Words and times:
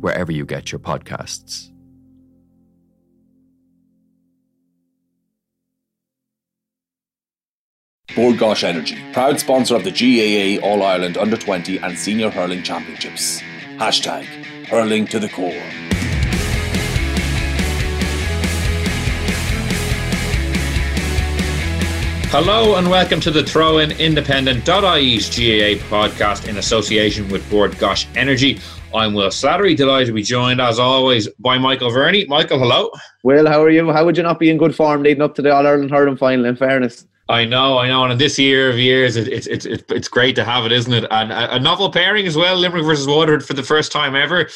wherever 0.00 0.32
you 0.32 0.44
get 0.44 0.72
your 0.72 0.78
podcasts. 0.78 1.70
Bord 8.16 8.36
Gáis 8.36 8.64
Energy, 8.64 8.98
proud 9.12 9.38
sponsor 9.38 9.76
of 9.76 9.84
the 9.84 9.90
GAA 9.90 10.66
All 10.66 10.82
Ireland 10.82 11.16
Under 11.16 11.36
20 11.36 11.78
and 11.78 11.96
Senior 11.96 12.30
Hurling 12.30 12.62
Championships. 12.62 13.40
Hashtag 13.76 14.24
hurling 14.66 15.06
to 15.06 15.20
the 15.20 15.28
core. 15.28 15.52
Hello 22.30 22.74
and 22.76 22.90
welcome 22.90 23.20
to 23.20 23.30
the 23.30 23.42
Throw 23.42 23.78
In 23.78 23.92
Independent.ie's 23.92 25.28
GAA 25.28 25.82
podcast 25.88 26.46
in 26.46 26.58
association 26.58 27.28
with 27.28 27.48
Bord 27.50 27.72
Gáis 27.72 28.06
Energy. 28.16 28.60
I'm 28.94 29.12
Will 29.12 29.28
Slattery, 29.28 29.76
delighted 29.76 30.06
to 30.06 30.12
be 30.14 30.22
joined 30.22 30.60
as 30.60 30.78
always 30.78 31.28
by 31.38 31.58
Michael 31.58 31.90
Verney. 31.90 32.24
Michael, 32.26 32.58
hello. 32.58 32.90
Will, 33.22 33.46
how 33.46 33.62
are 33.62 33.68
you? 33.68 33.92
How 33.92 34.04
would 34.04 34.16
you 34.16 34.22
not 34.22 34.38
be 34.38 34.48
in 34.48 34.56
good 34.56 34.74
form 34.74 35.02
leading 35.02 35.22
up 35.22 35.34
to 35.34 35.42
the 35.42 35.54
All 35.54 35.66
Ireland 35.66 35.90
hurling 35.90 36.16
final? 36.16 36.46
In 36.46 36.56
fairness, 36.56 37.06
I 37.28 37.44
know, 37.44 37.76
I 37.76 37.88
know, 37.88 38.04
and 38.04 38.12
in 38.12 38.18
this 38.18 38.38
year 38.38 38.70
of 38.70 38.78
years, 38.78 39.16
it, 39.16 39.28
it's 39.28 39.46
it's 39.46 39.66
it's 39.66 39.84
it's 39.92 40.08
great 40.08 40.34
to 40.36 40.44
have 40.44 40.64
it, 40.64 40.72
isn't 40.72 40.92
it? 40.92 41.04
And 41.10 41.30
a, 41.30 41.56
a 41.56 41.58
novel 41.60 41.92
pairing 41.92 42.26
as 42.26 42.36
well, 42.36 42.56
Limerick 42.56 42.84
versus 42.84 43.06
Waterford 43.06 43.46
for 43.46 43.52
the 43.52 43.62
first 43.62 43.92
time 43.92 44.16
ever. 44.16 44.48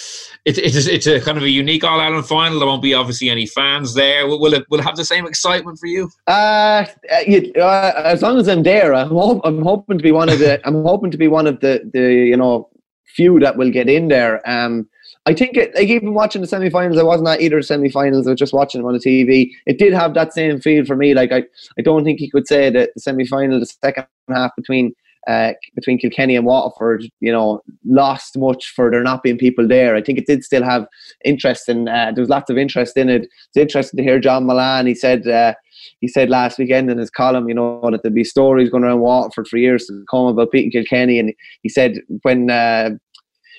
It's 0.47 0.59
it's 0.59 0.87
it's 0.87 1.07
a 1.07 1.21
kind 1.21 1.37
of 1.37 1.45
a 1.45 1.51
unique 1.51 1.85
All 1.85 2.01
Ireland 2.01 2.27
final. 2.27 2.59
There 2.59 2.67
won't 2.67 2.83
be 2.83 2.95
obviously 2.95 3.29
any 3.29 3.47
fans 3.47 3.93
there. 3.93 4.27
Will, 4.27 4.41
will 4.41 4.55
it 4.55 4.65
will 4.71 4.81
it 4.81 4.85
have 4.85 4.97
the 4.97 5.05
same 5.05 5.27
excitement 5.27 5.79
for 5.79 5.87
you? 5.87 6.09
uh, 6.27 6.87
you, 7.27 7.53
uh, 7.57 7.93
as 8.07 8.23
long 8.23 8.39
as 8.39 8.49
I'm 8.49 8.63
there, 8.63 8.95
I'm, 8.95 9.09
hope, 9.09 9.43
I'm 9.45 9.61
hoping 9.61 9.99
to 9.99 10.03
be 10.03 10.13
one 10.13 10.31
of 10.31 10.39
the 10.39 10.67
I'm 10.67 10.83
hoping 10.83 11.11
to 11.11 11.19
be 11.19 11.29
one 11.29 11.47
of 11.47 11.61
the 11.61 11.89
the 11.93 12.01
you 12.01 12.39
know 12.39 12.71
few 13.15 13.39
that 13.41 13.57
will 13.57 13.71
get 13.71 13.89
in 13.89 14.09
there. 14.09 14.41
Um, 14.49 14.89
I 15.25 15.35
think 15.35 15.57
it, 15.57 15.75
like 15.75 15.89
even 15.89 16.15
watching 16.15 16.43
the 16.43 16.49
semi-finals, 16.49 16.99
I 16.99 17.05
wasn't 17.05 17.29
at 17.29 17.41
either 17.41 17.63
semi-finals. 17.63 18.27
I 18.27 18.31
was 18.31 18.39
just 18.39 18.53
watching 18.53 18.81
them 18.81 18.89
on 18.89 18.95
the 18.95 18.99
TV. 18.99 19.51
It 19.67 19.79
did 19.79 19.93
have 19.93 20.15
that 20.15 20.33
same 20.33 20.61
feel 20.61 20.85
for 20.85 20.97
me. 20.97 21.15
Like 21.15 21.31
I, 21.31 21.45
I 21.79 21.83
don't 21.83 22.03
think 22.05 22.21
you 22.21 22.31
could 22.31 22.49
say 22.49 22.71
that 22.71 22.91
the 22.95 23.01
semi-final, 23.01 23.61
the 23.61 23.67
second 23.67 24.07
half 24.29 24.51
between 24.57 24.93
uh, 25.29 25.53
between 25.77 25.99
Kilkenny 25.99 26.35
and 26.35 26.45
Waterford, 26.45 27.05
you 27.21 27.31
know, 27.31 27.63
lost 27.85 28.37
much 28.37 28.73
for 28.75 28.91
there 28.91 29.05
not 29.05 29.23
being 29.23 29.39
people 29.39 29.69
there. 29.69 29.95
I 29.95 30.03
think 30.03 30.19
it 30.19 30.27
did 30.27 30.43
still 30.43 30.65
have 30.65 30.87
interest 31.25 31.69
in. 31.69 31.87
Uh, 31.87 32.11
there 32.13 32.23
was 32.23 32.29
lots 32.29 32.51
of 32.51 32.59
interest 32.59 32.97
in 32.97 33.09
it. 33.09 33.23
It's 33.23 33.57
interesting 33.57 33.99
to 33.99 34.03
hear 34.03 34.19
John 34.19 34.47
Mullane. 34.47 34.87
He 34.87 34.95
said. 34.95 35.27
Uh, 35.27 35.55
he 36.03 36.09
said 36.09 36.29
last 36.29 36.59
weekend 36.59 36.91
in 36.91 36.99
his 36.99 37.11
column, 37.11 37.49
you 37.49 37.55
know, 37.55 37.81
that 37.91 38.03
there'd 38.03 38.13
be 38.13 38.25
stories 38.25 38.69
going 38.69 38.83
around 38.83 39.01
Waterford 39.01 39.47
for 39.47 39.57
years 39.57 39.87
to 39.87 40.05
come 40.11 40.27
about 40.27 40.51
beating 40.51 40.73
Kilkenny. 40.73 41.21
And 41.21 41.33
he 41.63 41.69
said 41.69 42.01
when 42.23 42.51
uh, 42.51 42.91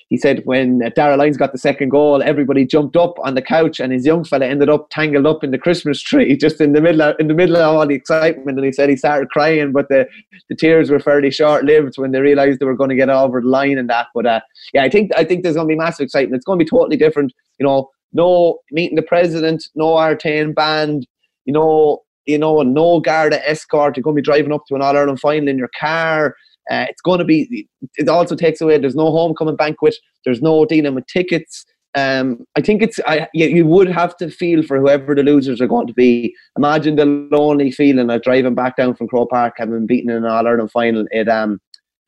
he 0.09 0.17
said 0.17 0.41
when 0.43 0.83
uh, 0.83 0.89
Darragh 0.89 1.17
Lyons 1.17 1.37
got 1.37 1.53
the 1.53 1.57
second 1.57 1.87
goal, 1.87 2.21
everybody 2.21 2.65
jumped 2.65 2.97
up 2.97 3.15
on 3.23 3.33
the 3.33 3.41
couch, 3.41 3.79
and 3.79 3.93
his 3.93 4.05
young 4.05 4.25
fella 4.25 4.45
ended 4.45 4.67
up 4.67 4.89
tangled 4.89 5.25
up 5.25 5.41
in 5.41 5.51
the 5.51 5.57
Christmas 5.57 6.01
tree 6.01 6.35
just 6.45 6.59
in 6.59 6.73
the 6.73 6.81
middle 6.81 7.01
of, 7.01 7.15
in 7.17 7.29
the 7.29 7.33
middle 7.33 7.55
of 7.55 7.63
all 7.63 7.87
the 7.87 7.95
excitement. 7.95 8.57
And 8.57 8.65
he 8.65 8.73
said 8.73 8.89
he 8.89 8.97
started 8.97 9.29
crying, 9.29 9.71
but 9.71 9.87
the, 9.87 10.05
the 10.49 10.55
tears 10.55 10.91
were 10.91 10.99
fairly 10.99 11.31
short 11.31 11.63
lived 11.63 11.97
when 11.97 12.11
they 12.11 12.19
realised 12.19 12.59
they 12.59 12.65
were 12.65 12.75
going 12.75 12.89
to 12.89 12.95
get 12.95 13.09
over 13.09 13.39
the 13.39 13.47
line 13.47 13.77
and 13.77 13.89
that. 13.89 14.07
But 14.13 14.25
uh, 14.25 14.41
yeah, 14.73 14.83
I 14.83 14.89
think 14.89 15.11
I 15.15 15.23
think 15.23 15.43
there's 15.43 15.55
going 15.55 15.69
to 15.69 15.73
be 15.73 15.77
massive 15.77 16.03
excitement. 16.03 16.35
It's 16.35 16.45
going 16.45 16.59
to 16.59 16.65
be 16.65 16.69
totally 16.69 16.97
different. 16.97 17.33
You 17.57 17.65
know, 17.65 17.89
no 18.11 18.59
meeting 18.71 18.97
the 18.97 19.01
president, 19.01 19.69
no 19.75 19.95
Artane 19.95 20.53
band. 20.53 21.07
You 21.45 21.53
know, 21.53 22.03
you 22.25 22.37
know, 22.37 22.59
a 22.59 22.63
no 22.63 22.99
Garda 22.99 23.47
escort. 23.47 23.97
You're 23.97 24.03
going 24.03 24.15
to 24.15 24.21
be 24.21 24.25
driving 24.25 24.53
up 24.53 24.63
to 24.67 24.75
an 24.75 24.81
All 24.81 24.95
Ireland 24.95 25.19
final 25.19 25.49
in 25.49 25.57
your 25.57 25.69
car. 25.79 26.35
Uh, 26.71 26.85
it's 26.89 27.01
going 27.01 27.19
to 27.19 27.25
be. 27.25 27.67
It 27.95 28.07
also 28.07 28.35
takes 28.35 28.61
away. 28.61 28.77
There's 28.77 28.95
no 28.95 29.11
homecoming 29.11 29.55
banquet. 29.55 29.95
There's 30.23 30.41
no 30.41 30.65
dealing 30.65 30.95
with 30.95 31.07
tickets. 31.07 31.65
Um, 31.95 32.45
I 32.57 32.61
think 32.61 32.81
it's. 32.81 32.99
I 33.05 33.27
you, 33.33 33.47
you 33.47 33.65
would 33.65 33.89
have 33.89 34.15
to 34.17 34.29
feel 34.29 34.63
for 34.63 34.79
whoever 34.79 35.13
the 35.13 35.23
losers 35.23 35.61
are 35.61 35.67
going 35.67 35.87
to 35.87 35.93
be. 35.93 36.33
Imagine 36.57 36.95
the 36.95 37.05
lonely 37.05 37.71
feeling 37.71 38.09
of 38.09 38.21
driving 38.21 38.55
back 38.55 38.77
down 38.77 38.95
from 38.95 39.07
Croke 39.07 39.29
Park, 39.29 39.55
having 39.57 39.85
beaten 39.85 40.09
in 40.09 40.17
an 40.17 40.25
All 40.25 40.47
Ireland 40.47 40.71
final. 40.71 41.05
It 41.11 41.27
um, 41.27 41.59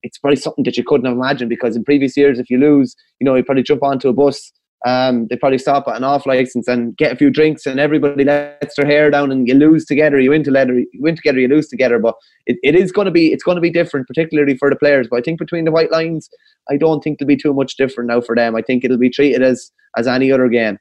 it's 0.04 0.18
probably 0.18 0.38
something 0.38 0.64
that 0.64 0.78
you 0.78 0.84
couldn't 0.84 1.12
imagine 1.12 1.50
because 1.50 1.76
in 1.76 1.84
previous 1.84 2.16
years, 2.16 2.40
if 2.40 2.50
you 2.50 2.60
lose, 2.60 2.96
you 3.20 3.26
know, 3.26 3.36
you 3.36 3.44
probably 3.44 3.64
jump 3.64 3.84
onto 3.84 4.08
a 4.08 4.14
bus 4.14 4.52
um, 4.86 5.26
they 5.28 5.36
probably 5.36 5.58
stop 5.58 5.88
at 5.88 5.98
an 5.98 6.04
off 6.04 6.28
license 6.28 6.68
and 6.68 6.96
get 6.96 7.12
a 7.12 7.16
few 7.16 7.32
drinks, 7.32 7.66
and 7.66 7.80
everybody 7.80 8.24
lets 8.24 8.76
their 8.76 8.86
hair 8.86 9.10
down, 9.10 9.32
and 9.32 9.48
you 9.48 9.56
lose 9.56 9.84
together. 9.84 10.20
You 10.20 10.30
win 10.30 10.44
together, 10.44 10.78
you 10.78 10.88
win 11.00 11.16
together, 11.16 11.40
you 11.40 11.48
lose 11.48 11.68
together. 11.68 11.98
But 11.98 12.14
it, 12.46 12.58
it 12.62 12.76
is 12.76 12.92
going 12.92 13.06
to 13.06 13.12
be 13.12 13.34
it's 13.34 13.44
going 13.44 13.56
to 13.56 13.62
be 13.62 13.72
different, 13.72 14.08
particularly 14.08 14.56
for 14.58 14.70
the 14.70 14.76
players. 14.76 15.08
But 15.10 15.18
I 15.18 15.22
think 15.24 15.40
between 15.40 15.66
the 15.66 15.72
white 15.72 15.92
lines, 15.92 16.30
I 16.70 16.78
don't 16.78 17.04
think 17.04 17.18
there'll 17.18 17.28
be 17.28 17.36
too 17.36 17.54
much 17.54 17.78
different 17.78 18.10
now 18.10 18.22
for 18.22 18.36
them. 18.36 18.56
I 18.56 18.62
think 18.62 18.84
it'll 18.84 18.98
be 18.98 19.10
treated 19.10 19.42
as 19.42 19.72
as 19.98 20.08
any 20.08 20.32
other 20.32 20.48
game. 20.50 20.78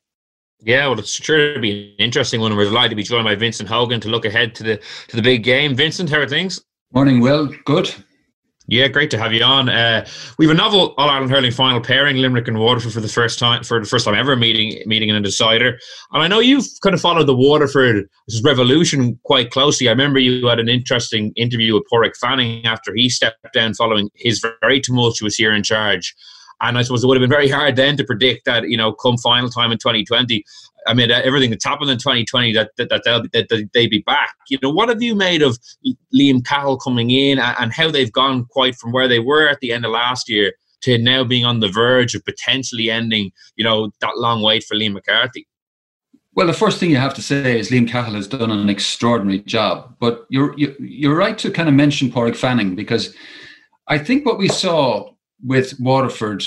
Yeah, 0.61 0.87
well, 0.87 0.99
it's 0.99 1.11
sure 1.11 1.55
to 1.55 1.61
be 1.61 1.95
an 1.99 2.05
interesting 2.05 2.41
one. 2.41 2.55
We're 2.57 2.65
delighted 2.65 2.91
to 2.91 2.97
be 2.97 3.03
joined 3.03 3.25
by 3.25 3.35
Vincent 3.35 3.69
Hogan 3.69 4.01
to 4.01 4.09
look 4.09 4.27
ahead 4.27 4.55
to 4.57 4.63
the 4.63 4.81
to 5.09 5.17
the 5.17 5.23
big 5.23 5.45
game. 5.45 5.75
Vincent, 5.75 6.11
how 6.11 6.19
are 6.19 6.29
things? 6.29 6.63
Morning, 6.93 7.21
Will. 7.21 7.51
Good. 7.65 7.95
Yeah, 8.67 8.89
great 8.89 9.11
to 9.11 9.19
have 9.19 9.35
you 9.35 9.45
on. 9.45 9.69
Uh, 9.69 10.07
we 10.39 10.47
have 10.47 10.55
a 10.55 10.57
novel 10.57 10.95
All 10.97 11.11
Ireland 11.11 11.31
hurling 11.31 11.53
final 11.53 11.83
pairing, 11.83 12.17
Limerick 12.17 12.49
and 12.49 12.59
Waterford 12.59 12.95
for 12.95 13.01
the 13.03 13.09
first 13.09 13.39
time 13.39 13.63
for 13.63 13.79
the 13.79 13.87
first 13.87 14.07
time 14.07 14.15
ever 14.15 14.37
meeting 14.37 14.83
meeting 14.87 15.11
in 15.11 15.17
a 15.17 15.21
decider. 15.21 15.79
And 16.13 16.23
I 16.23 16.29
know 16.29 16.39
you've 16.39 16.67
kind 16.83 16.95
of 16.95 17.01
followed 17.01 17.27
the 17.27 17.37
Waterford 17.37 18.09
revolution 18.43 19.19
quite 19.25 19.51
closely. 19.51 19.89
I 19.89 19.91
remember 19.91 20.19
you 20.19 20.47
had 20.47 20.61
an 20.61 20.71
interesting 20.71 21.33
interview 21.37 21.75
with 21.75 21.85
Páraic 21.93 22.17
Fanning 22.17 22.65
after 22.65 22.95
he 22.95 23.11
stepped 23.11 23.53
down 23.53 23.75
following 23.75 24.09
his 24.15 24.43
very 24.61 24.81
tumultuous 24.81 25.39
year 25.39 25.53
in 25.55 25.63
charge. 25.63 26.15
And 26.61 26.79
I 26.79 26.83
suppose 26.83 27.05
it 27.05 27.07
would 27.07 27.17
have 27.17 27.23
been 27.23 27.37
very 27.37 27.49
hard 27.49 27.77
then 27.77 27.97
to 27.97 28.05
predict 28.05 28.45
that, 28.47 28.69
you 28.69 28.77
know, 28.77 28.93
come 28.93 29.17
final 29.19 29.51
time 29.51 29.73
in 29.73 29.79
2020, 29.79 30.45
I 30.87 30.95
mean, 30.95 31.11
everything 31.11 31.51
that's 31.51 31.65
happened 31.65 31.91
in 31.91 31.99
2020 31.99 32.53
that 32.53 32.71
that, 32.77 32.89
that 32.91 33.03
they'll 33.05 33.23
that, 33.33 33.69
they 33.73 33.87
be 33.87 34.01
back. 34.01 34.35
You 34.49 34.59
know, 34.63 34.71
what 34.71 34.89
have 34.89 35.03
you 35.03 35.15
made 35.15 35.43
of 35.43 35.59
Liam 36.15 36.45
Cahill 36.45 36.77
coming 36.77 37.11
in 37.11 37.39
and, 37.39 37.73
how 37.73 37.91
they've 37.91 38.13
gone 38.13 38.45
quite 38.47 38.77
from 38.77 38.93
where 38.93 39.09
they 39.09 39.19
were 39.19 39.49
at 39.49 39.61
the 39.61 39.73
end 39.73 39.85
of 39.85 39.93
last 39.93 40.29
year 40.29 40.53
to 40.83 40.99
now 40.99 41.25
being 41.25 41.45
on 41.45 41.61
the 41.61 41.69
verge 41.69 42.15
of 42.15 42.25
potentially 42.25 42.91
ending, 42.91 43.33
you 43.57 43.65
know, 43.65 43.91
that 44.01 44.17
long 44.17 44.43
wait 44.43 44.65
for 44.65 44.77
Liam 44.77 44.93
McCarthy? 44.93 45.47
Well, 46.35 46.47
the 46.47 46.53
first 46.53 46.79
thing 46.79 46.91
you 46.91 46.97
have 46.97 47.15
to 47.15 47.23
say 47.23 47.59
is 47.59 47.71
Liam 47.71 47.89
Cahill 47.89 48.15
has 48.15 48.27
done 48.27 48.51
an 48.51 48.69
extraordinary 48.69 49.39
job. 49.41 49.95
But 50.01 50.27
you're 50.29 50.57
you, 50.59 50.75
you're 50.79 51.17
right 51.17 51.39
to 51.39 51.51
kind 51.51 51.69
of 51.69 51.75
mention 51.75 52.11
Páraic 52.11 52.37
Fanning 52.37 52.75
because 52.75 53.15
I 53.89 53.99
think 53.99 54.27
what 54.27 54.39
we 54.39 54.49
saw 54.49 55.14
with 55.45 55.79
Waterford 55.79 56.45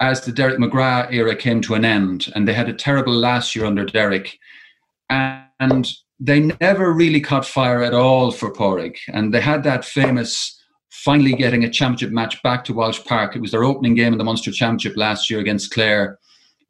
as 0.00 0.22
the 0.22 0.32
Derek 0.32 0.58
McGrath 0.58 1.12
era 1.12 1.36
came 1.36 1.60
to 1.62 1.74
an 1.74 1.84
end, 1.84 2.32
and 2.34 2.48
they 2.48 2.54
had 2.54 2.68
a 2.68 2.74
terrible 2.74 3.12
last 3.12 3.54
year 3.54 3.66
under 3.66 3.84
Derek, 3.84 4.38
and 5.10 5.92
they 6.18 6.40
never 6.60 6.92
really 6.92 7.20
caught 7.20 7.46
fire 7.46 7.82
at 7.82 7.94
all 7.94 8.30
for 8.30 8.52
Páraic, 8.52 8.96
and 9.12 9.32
they 9.32 9.40
had 9.40 9.62
that 9.64 9.84
famous 9.84 10.56
finally 10.90 11.34
getting 11.34 11.64
a 11.64 11.70
championship 11.70 12.10
match 12.10 12.42
back 12.42 12.64
to 12.64 12.74
Walsh 12.74 13.02
Park. 13.04 13.36
It 13.36 13.40
was 13.40 13.52
their 13.52 13.64
opening 13.64 13.94
game 13.94 14.12
in 14.12 14.18
the 14.18 14.24
Munster 14.24 14.50
Championship 14.50 14.96
last 14.96 15.30
year 15.30 15.40
against 15.40 15.72
Clare. 15.72 16.18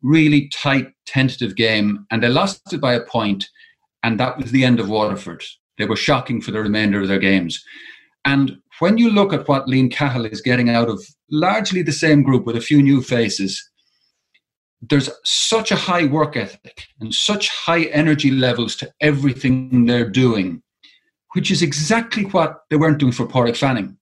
Really 0.03 0.49
tight, 0.49 0.89
tentative 1.07 1.57
game, 1.57 2.07
and 2.11 2.23
they 2.23 2.29
lost 2.29 2.73
it 2.73 2.81
by 2.81 2.95
a 2.95 3.05
point, 3.05 3.49
and 4.03 4.19
that 4.19 4.39
was 4.39 4.51
the 4.51 4.65
end 4.65 4.81
of 4.81 4.89
Waterford. 4.89 5.43
They 5.79 5.87
were 5.87 5.97
shocking 5.97 6.41
for 6.41 6.51
the 6.51 6.61
remainder 6.61 7.01
of 7.01 7.09
their 7.09 7.19
games. 7.19 7.63
And 8.25 8.59
when 8.81 8.99
you 8.99 9.11
look 9.11 9.33
at 9.33 9.49
what 9.49 9.67
Liam 9.67 9.91
Cahill 9.91 10.27
is 10.27 10.41
getting 10.41 10.69
out 10.69 10.89
of 10.89 11.03
largely 11.31 11.83
the 11.83 11.93
same 11.93 12.23
group 12.23 12.45
with 12.45 12.57
a 12.57 12.61
few 12.61 12.83
new 12.83 13.03
faces, 13.03 13.71
there's 14.83 15.11
such 15.25 15.71
a 15.71 15.77
high 15.77 16.07
work 16.07 16.37
ethic 16.37 16.87
and 17.01 17.15
such 17.15 17.51
high 17.51 17.85
energy 17.85 18.31
levels 18.31 18.75
to 18.77 18.91
everything 19.01 19.87
they're 19.87 20.09
doing, 20.09 20.63
which 21.35 21.51
is 21.51 21.63
exactly 21.63 22.25
what 22.25 22.63
they 22.71 22.77
weren't 22.77 22.99
doing 22.99 23.13
for 23.13 23.27
Páraic 23.27 23.57
Fanning. 23.57 23.97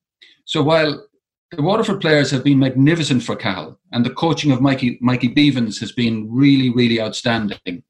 So 0.44 0.62
while 0.62 1.04
the 1.50 1.62
Waterford 1.62 2.00
players 2.00 2.31
have 2.31 2.44
been 2.44 2.58
magnificent 2.58 3.22
for 3.22 3.34
Cahill, 3.34 3.78
and 3.92 4.04
the 4.04 4.10
coaching 4.10 4.52
of 4.52 4.60
Mikey 4.60 4.98
Mikey 5.00 5.34
Bevans 5.34 5.81
has 5.81 5.92
been 5.92 6.28
really, 6.31 6.70
really 6.70 7.00
outstanding. 7.00 7.82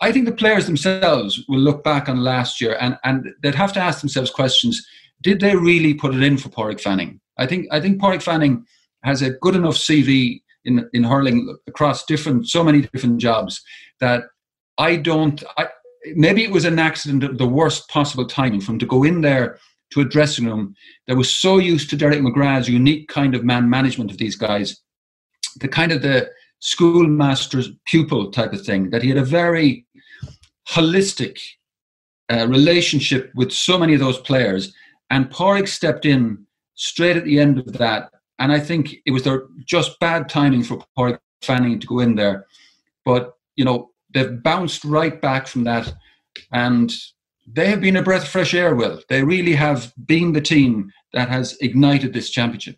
I 0.00 0.12
think 0.12 0.24
the 0.24 0.32
players 0.32 0.64
themselves 0.64 1.44
will 1.46 1.58
look 1.58 1.84
back 1.84 2.08
on 2.08 2.24
last 2.24 2.58
year 2.58 2.78
and, 2.80 2.96
and 3.04 3.26
they'd 3.42 3.54
have 3.54 3.74
to 3.74 3.80
ask 3.80 4.00
themselves 4.00 4.30
questions: 4.30 4.84
Did 5.22 5.40
they 5.40 5.54
really 5.54 5.94
put 5.94 6.14
it 6.14 6.22
in 6.22 6.38
for 6.38 6.48
Páraic 6.48 6.80
Fanning? 6.80 7.20
I 7.38 7.46
think 7.46 7.66
I 7.70 7.80
think 7.80 8.00
Páraic 8.00 8.22
Fanning 8.22 8.64
has 9.04 9.22
a 9.22 9.30
good 9.30 9.54
enough 9.54 9.76
CV 9.76 10.42
in 10.64 10.88
in 10.92 11.04
hurling 11.04 11.56
across 11.66 12.04
different 12.04 12.48
so 12.48 12.62
many 12.62 12.82
different 12.82 13.18
jobs 13.18 13.62
that 14.00 14.24
I 14.78 14.96
don't. 14.96 15.42
I, 15.56 15.68
maybe 16.14 16.42
it 16.42 16.50
was 16.50 16.64
an 16.64 16.78
accident 16.78 17.24
at 17.24 17.38
the 17.38 17.46
worst 17.46 17.88
possible 17.88 18.26
timing 18.26 18.60
for 18.60 18.72
him 18.72 18.78
to 18.78 18.86
go 18.86 19.04
in 19.04 19.20
there 19.20 19.58
to 19.92 20.00
a 20.00 20.04
dressing 20.04 20.46
room 20.46 20.74
that 21.06 21.16
was 21.16 21.34
so 21.34 21.58
used 21.58 21.90
to 21.90 21.96
Derek 21.96 22.20
McGrath's 22.20 22.68
unique 22.68 23.08
kind 23.08 23.34
of 23.34 23.44
man 23.44 23.68
management 23.68 24.10
of 24.10 24.18
these 24.18 24.36
guys, 24.36 24.80
the 25.60 25.68
kind 25.68 25.92
of 25.92 26.02
the 26.02 26.30
schoolmaster's 26.60 27.70
pupil 27.86 28.30
type 28.30 28.52
of 28.52 28.64
thing, 28.64 28.90
that 28.90 29.02
he 29.02 29.08
had 29.08 29.18
a 29.18 29.24
very 29.24 29.86
holistic 30.68 31.38
uh, 32.32 32.46
relationship 32.48 33.30
with 33.34 33.50
so 33.50 33.78
many 33.78 33.94
of 33.94 34.00
those 34.00 34.18
players. 34.18 34.72
And 35.10 35.30
Páraic 35.30 35.68
stepped 35.68 36.06
in 36.06 36.46
straight 36.74 37.16
at 37.16 37.24
the 37.24 37.38
end 37.38 37.58
of 37.58 37.72
that. 37.74 38.10
And 38.38 38.52
I 38.52 38.60
think 38.60 38.94
it 39.04 39.10
was 39.10 39.24
their 39.24 39.42
just 39.64 39.98
bad 40.00 40.28
timing 40.28 40.62
for 40.62 40.82
Páraic 40.96 41.18
Fanning 41.42 41.80
to 41.80 41.86
go 41.86 42.00
in 42.00 42.14
there. 42.14 42.46
But, 43.04 43.34
you 43.56 43.64
know, 43.64 43.90
they've 44.12 44.42
bounced 44.42 44.84
right 44.84 45.20
back 45.20 45.46
from 45.46 45.64
that. 45.64 45.92
And 46.52 46.92
they 47.46 47.68
have 47.68 47.80
been 47.80 47.96
a 47.96 48.02
breath 48.02 48.22
of 48.22 48.28
fresh 48.28 48.54
air, 48.54 48.74
Will. 48.74 49.02
They 49.08 49.22
really 49.22 49.54
have 49.54 49.92
been 50.06 50.32
the 50.32 50.40
team 50.40 50.92
that 51.12 51.28
has 51.28 51.56
ignited 51.60 52.12
this 52.12 52.30
championship. 52.30 52.76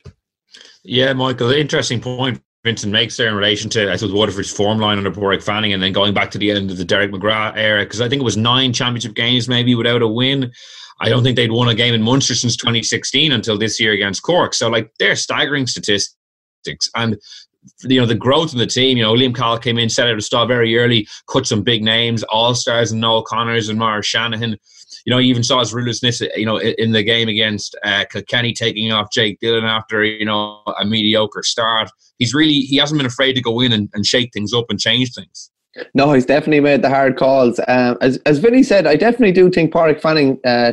Yeah, 0.84 1.12
Michael, 1.12 1.50
interesting 1.50 2.00
point 2.00 2.42
Vincent 2.64 2.92
makes 2.92 3.16
there 3.16 3.28
in 3.28 3.34
relation 3.34 3.68
to, 3.70 3.90
I 3.90 3.96
suppose, 3.96 4.12
Waterford's 4.12 4.52
form 4.52 4.78
line 4.78 4.98
under 4.98 5.10
Páraic 5.10 5.42
Fanning 5.42 5.72
and 5.72 5.82
then 5.82 5.92
going 5.92 6.14
back 6.14 6.30
to 6.32 6.38
the 6.38 6.50
end 6.52 6.70
of 6.70 6.76
the 6.76 6.84
Derek 6.84 7.10
McGrath 7.10 7.56
era, 7.56 7.84
because 7.84 8.00
I 8.00 8.08
think 8.08 8.20
it 8.20 8.24
was 8.24 8.36
nine 8.36 8.72
championship 8.72 9.14
games 9.14 9.48
maybe 9.48 9.74
without 9.74 10.02
a 10.02 10.08
win. 10.08 10.52
I 11.00 11.08
don't 11.08 11.24
think 11.24 11.34
they'd 11.34 11.50
won 11.50 11.68
a 11.68 11.74
game 11.74 11.94
in 11.94 12.02
Munster 12.02 12.36
since 12.36 12.56
2016 12.56 13.32
until 13.32 13.58
this 13.58 13.80
year 13.80 13.92
against 13.92 14.22
Cork. 14.22 14.54
So, 14.54 14.68
like, 14.68 14.92
they're 15.00 15.16
staggering 15.16 15.66
statistics. 15.66 16.88
And 16.94 17.18
you 17.82 18.00
know 18.00 18.06
the 18.06 18.14
growth 18.14 18.52
of 18.52 18.58
the 18.58 18.66
team. 18.66 18.96
You 18.96 19.04
know, 19.04 19.14
Liam 19.14 19.34
Cahill 19.34 19.58
came 19.58 19.78
in, 19.78 19.88
set 19.88 20.08
out 20.08 20.18
a 20.18 20.20
stall 20.20 20.46
very 20.46 20.76
early, 20.76 21.06
cut 21.28 21.46
some 21.46 21.62
big 21.62 21.82
names, 21.82 22.22
all 22.24 22.54
stars, 22.54 22.92
and 22.92 23.00
Noel 23.00 23.22
Connors 23.22 23.68
and 23.68 23.78
Maurice 23.78 24.06
Shanahan. 24.06 24.56
You 25.04 25.10
know, 25.10 25.18
he 25.18 25.28
even 25.28 25.42
saw 25.42 25.60
his 25.60 25.72
ruthlessness. 25.74 26.20
You 26.20 26.46
know, 26.46 26.58
in 26.60 26.92
the 26.92 27.02
game 27.02 27.28
against 27.28 27.76
uh, 27.84 28.04
Kilkenny, 28.10 28.52
taking 28.52 28.92
off 28.92 29.10
Jake 29.12 29.40
Dillon 29.40 29.64
after 29.64 30.04
you 30.04 30.24
know 30.24 30.62
a 30.80 30.84
mediocre 30.84 31.42
start. 31.42 31.90
He's 32.18 32.34
really 32.34 32.60
he 32.60 32.76
hasn't 32.76 32.98
been 32.98 33.06
afraid 33.06 33.34
to 33.34 33.40
go 33.40 33.60
in 33.60 33.72
and, 33.72 33.88
and 33.94 34.06
shake 34.06 34.32
things 34.32 34.52
up 34.52 34.66
and 34.68 34.78
change 34.78 35.12
things. 35.12 35.50
No, 35.94 36.12
he's 36.12 36.26
definitely 36.26 36.60
made 36.60 36.82
the 36.82 36.90
hard 36.90 37.16
calls. 37.16 37.58
Um, 37.66 37.96
as 38.00 38.18
as 38.26 38.38
Vinny 38.38 38.62
said, 38.62 38.86
I 38.86 38.96
definitely 38.96 39.32
do 39.32 39.50
think 39.50 39.72
Páraic 39.72 40.00
Fanning 40.00 40.38
uh, 40.44 40.72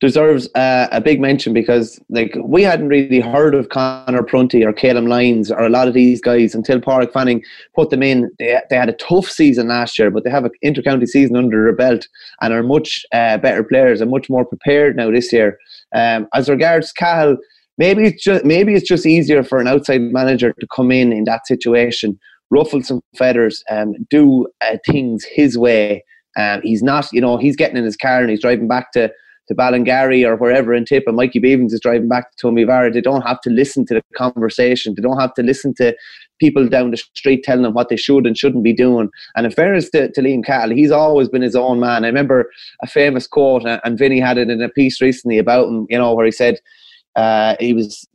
deserves 0.00 0.48
uh, 0.54 0.88
a 0.92 1.00
big 1.00 1.20
mention 1.20 1.52
because 1.52 1.98
like 2.10 2.36
we 2.44 2.62
hadn't 2.62 2.88
really 2.88 3.20
heard 3.20 3.54
of 3.54 3.70
Conor 3.70 4.22
Prunty 4.22 4.64
or 4.64 4.72
Calum 4.72 5.06
Lyons 5.06 5.50
or 5.50 5.62
a 5.64 5.70
lot 5.70 5.88
of 5.88 5.94
these 5.94 6.20
guys 6.20 6.54
until 6.54 6.80
Páraic 6.80 7.12
Fanning 7.12 7.42
put 7.74 7.90
them 7.90 8.02
in. 8.02 8.30
They, 8.38 8.60
they 8.68 8.76
had 8.76 8.88
a 8.88 8.94
tough 8.94 9.26
season 9.28 9.68
last 9.68 9.98
year, 9.98 10.10
but 10.10 10.24
they 10.24 10.30
have 10.30 10.44
an 10.44 10.50
inter-county 10.62 11.06
season 11.06 11.36
under 11.36 11.64
their 11.64 11.74
belt 11.74 12.08
and 12.40 12.52
are 12.52 12.62
much 12.62 13.04
uh, 13.12 13.38
better 13.38 13.64
players 13.64 14.00
and 14.00 14.10
much 14.10 14.28
more 14.28 14.44
prepared 14.44 14.96
now 14.96 15.10
this 15.10 15.32
year. 15.32 15.58
Um, 15.94 16.28
as 16.34 16.48
regards 16.48 16.92
Cahill, 16.92 17.38
maybe 17.78 18.04
it's 18.04 18.22
just 18.22 18.44
maybe 18.44 18.74
it's 18.74 18.88
just 18.88 19.06
easier 19.06 19.42
for 19.42 19.60
an 19.60 19.68
outside 19.68 20.00
manager 20.00 20.52
to 20.58 20.66
come 20.74 20.90
in 20.90 21.12
in 21.12 21.24
that 21.24 21.46
situation, 21.46 22.18
ruffle 22.50 22.82
some 22.82 23.00
feathers, 23.16 23.64
um, 23.70 23.94
do 24.10 24.46
uh, 24.60 24.76
things 24.86 25.24
his 25.24 25.56
way. 25.56 26.04
Um, 26.38 26.60
he's 26.62 26.82
not, 26.82 27.10
you 27.12 27.20
know, 27.22 27.38
he's 27.38 27.56
getting 27.56 27.78
in 27.78 27.84
his 27.84 27.96
car 27.96 28.20
and 28.20 28.28
he's 28.28 28.42
driving 28.42 28.68
back 28.68 28.92
to 28.92 29.10
to 29.48 29.54
Ballingarry 29.54 30.26
or 30.26 30.36
wherever 30.36 30.74
in 30.74 30.84
Tip 30.84 31.04
and 31.06 31.16
Mikey 31.16 31.40
Bevans 31.40 31.72
is 31.72 31.80
driving 31.80 32.08
back 32.08 32.34
to 32.36 32.46
Toomevara, 32.46 32.92
they 32.92 33.00
don't 33.00 33.22
have 33.22 33.40
to 33.42 33.50
listen 33.50 33.86
to 33.86 33.94
the 33.94 34.02
conversation. 34.16 34.94
They 34.94 35.02
don't 35.02 35.20
have 35.20 35.34
to 35.34 35.42
listen 35.42 35.74
to 35.74 35.96
people 36.40 36.68
down 36.68 36.90
the 36.90 36.96
street 36.96 37.44
telling 37.44 37.62
them 37.62 37.74
what 37.74 37.88
they 37.88 37.96
should 37.96 38.26
and 38.26 38.36
shouldn't 38.36 38.64
be 38.64 38.74
doing. 38.74 39.08
And 39.36 39.46
in 39.46 39.52
fairness 39.52 39.90
to, 39.90 40.10
to 40.10 40.20
Liam 40.20 40.44
Cahill, 40.44 40.70
he's 40.70 40.90
always 40.90 41.28
been 41.28 41.42
his 41.42 41.56
own 41.56 41.80
man. 41.80 42.04
I 42.04 42.08
remember 42.08 42.50
a 42.82 42.86
famous 42.86 43.26
quote, 43.26 43.64
and 43.66 43.98
Vinny 43.98 44.20
had 44.20 44.38
it 44.38 44.50
in 44.50 44.62
a 44.62 44.68
piece 44.68 45.00
recently 45.00 45.38
about 45.38 45.68
him, 45.68 45.86
you 45.88 45.98
know, 45.98 46.14
where 46.14 46.26
he 46.26 46.32
said 46.32 46.58
uh, 47.14 47.56
he 47.60 47.72
was, 47.72 48.06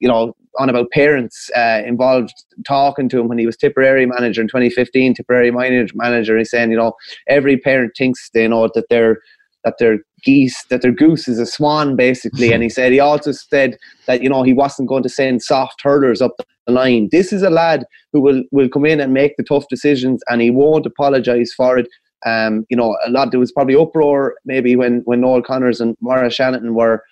you 0.00 0.08
know, 0.08 0.34
on 0.58 0.68
about 0.68 0.90
parents 0.90 1.50
uh, 1.56 1.82
involved 1.86 2.32
talking 2.66 3.08
to 3.08 3.20
him 3.20 3.28
when 3.28 3.38
he 3.38 3.46
was 3.46 3.56
Tipperary 3.56 4.06
manager 4.06 4.40
in 4.40 4.48
2015, 4.48 5.14
Tipperary 5.14 5.52
manager. 5.52 6.36
He's 6.36 6.50
saying, 6.50 6.70
you 6.70 6.76
know, 6.76 6.94
every 7.28 7.56
parent 7.56 7.92
thinks 7.96 8.28
they 8.34 8.48
know 8.48 8.68
that 8.74 8.86
they're 8.90 9.18
that 9.64 9.74
their 9.78 9.98
geese, 10.22 10.64
that 10.70 10.82
their 10.82 10.92
goose 10.92 11.28
is 11.28 11.38
a 11.38 11.46
swan, 11.46 11.96
basically. 11.96 12.52
and 12.52 12.62
he 12.62 12.68
said 12.68 12.92
he 12.92 13.00
also 13.00 13.32
said 13.32 13.76
that 14.06 14.22
you 14.22 14.28
know 14.28 14.42
he 14.42 14.52
wasn't 14.52 14.88
going 14.88 15.02
to 15.02 15.08
send 15.08 15.42
soft 15.42 15.80
hurlers 15.82 16.22
up 16.22 16.32
the 16.66 16.72
line. 16.72 17.08
This 17.10 17.32
is 17.32 17.42
a 17.42 17.50
lad 17.50 17.84
who 18.12 18.20
will 18.20 18.42
will 18.52 18.68
come 18.68 18.84
in 18.84 19.00
and 19.00 19.12
make 19.12 19.36
the 19.36 19.44
tough 19.44 19.64
decisions, 19.68 20.22
and 20.28 20.40
he 20.40 20.50
won't 20.50 20.86
apologise 20.86 21.52
for 21.54 21.78
it. 21.78 21.88
Um, 22.26 22.66
you 22.68 22.76
know, 22.76 22.96
a 23.06 23.10
lot 23.10 23.30
there 23.30 23.40
was 23.40 23.52
probably 23.52 23.76
uproar 23.76 24.34
maybe 24.44 24.76
when 24.76 25.02
when 25.04 25.20
Noel 25.20 25.42
Connors 25.42 25.80
and 25.80 25.96
Maurice 26.00 26.34
Shanahan 26.34 26.74
were 26.74 27.02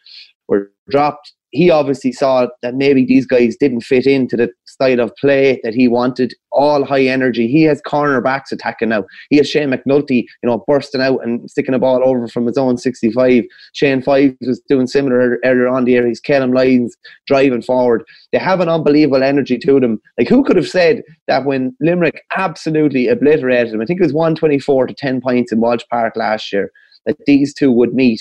were 0.49 0.71
dropped 0.91 1.33
he 1.57 1.71
obviously 1.71 2.13
saw 2.13 2.47
that 2.63 2.75
maybe 2.75 3.05
these 3.05 3.27
guys 3.27 3.57
didn't 3.57 3.81
fit 3.81 4.07
into 4.07 4.37
the 4.37 4.51
style 4.67 5.01
of 5.01 5.17
play 5.17 5.59
that 5.65 5.75
he 5.75 5.89
wanted. 5.89 6.35
All 6.53 6.85
high 6.85 7.05
energy. 7.05 7.49
He 7.49 7.63
has 7.63 7.83
cornerbacks 7.83 8.53
attacking 8.53 8.91
now. 8.91 9.05
He 9.31 9.39
has 9.39 9.49
Shane 9.49 9.71
McNulty, 9.71 10.25
you 10.43 10.49
know, 10.49 10.63
bursting 10.67 11.01
out 11.01 11.25
and 11.25 11.51
sticking 11.51 11.75
a 11.75 11.79
ball 11.79 12.03
over 12.05 12.29
from 12.29 12.47
his 12.47 12.59
own 12.59 12.77
65. 12.77 13.45
Shane 13.73 14.03
Fives 14.03 14.37
was 14.43 14.61
doing 14.69 14.87
similar 14.87 15.39
earlier 15.45 15.69
on 15.69 15.85
the 15.85 15.93
year. 15.93 16.07
He's 16.07 16.21
Calum 16.21 16.53
Lyons 16.53 16.97
driving 17.27 17.63
forward. 17.63 18.05
They 18.33 18.39
have 18.39 18.61
an 18.61 18.69
unbelievable 18.69 19.23
energy 19.23 19.59
to 19.59 19.81
them. 19.81 20.01
Like 20.19 20.29
who 20.29 20.45
could 20.45 20.57
have 20.57 20.69
said 20.69 21.03
that 21.27 21.45
when 21.47 21.75
Limerick 21.81 22.23
absolutely 22.37 23.09
obliterated 23.09 23.73
them? 23.73 23.81
I 23.81 23.87
think 23.87 24.01
it 24.01 24.05
was 24.05 24.13
124 24.13 24.89
to 24.89 24.95
10 24.95 25.21
points 25.23 25.53
in 25.53 25.61
Walsh 25.61 25.85
Park 25.91 26.17
last 26.17 26.53
year. 26.53 26.71
That 27.07 27.17
these 27.27 27.55
two 27.55 27.71
would 27.71 27.95
meet 27.95 28.21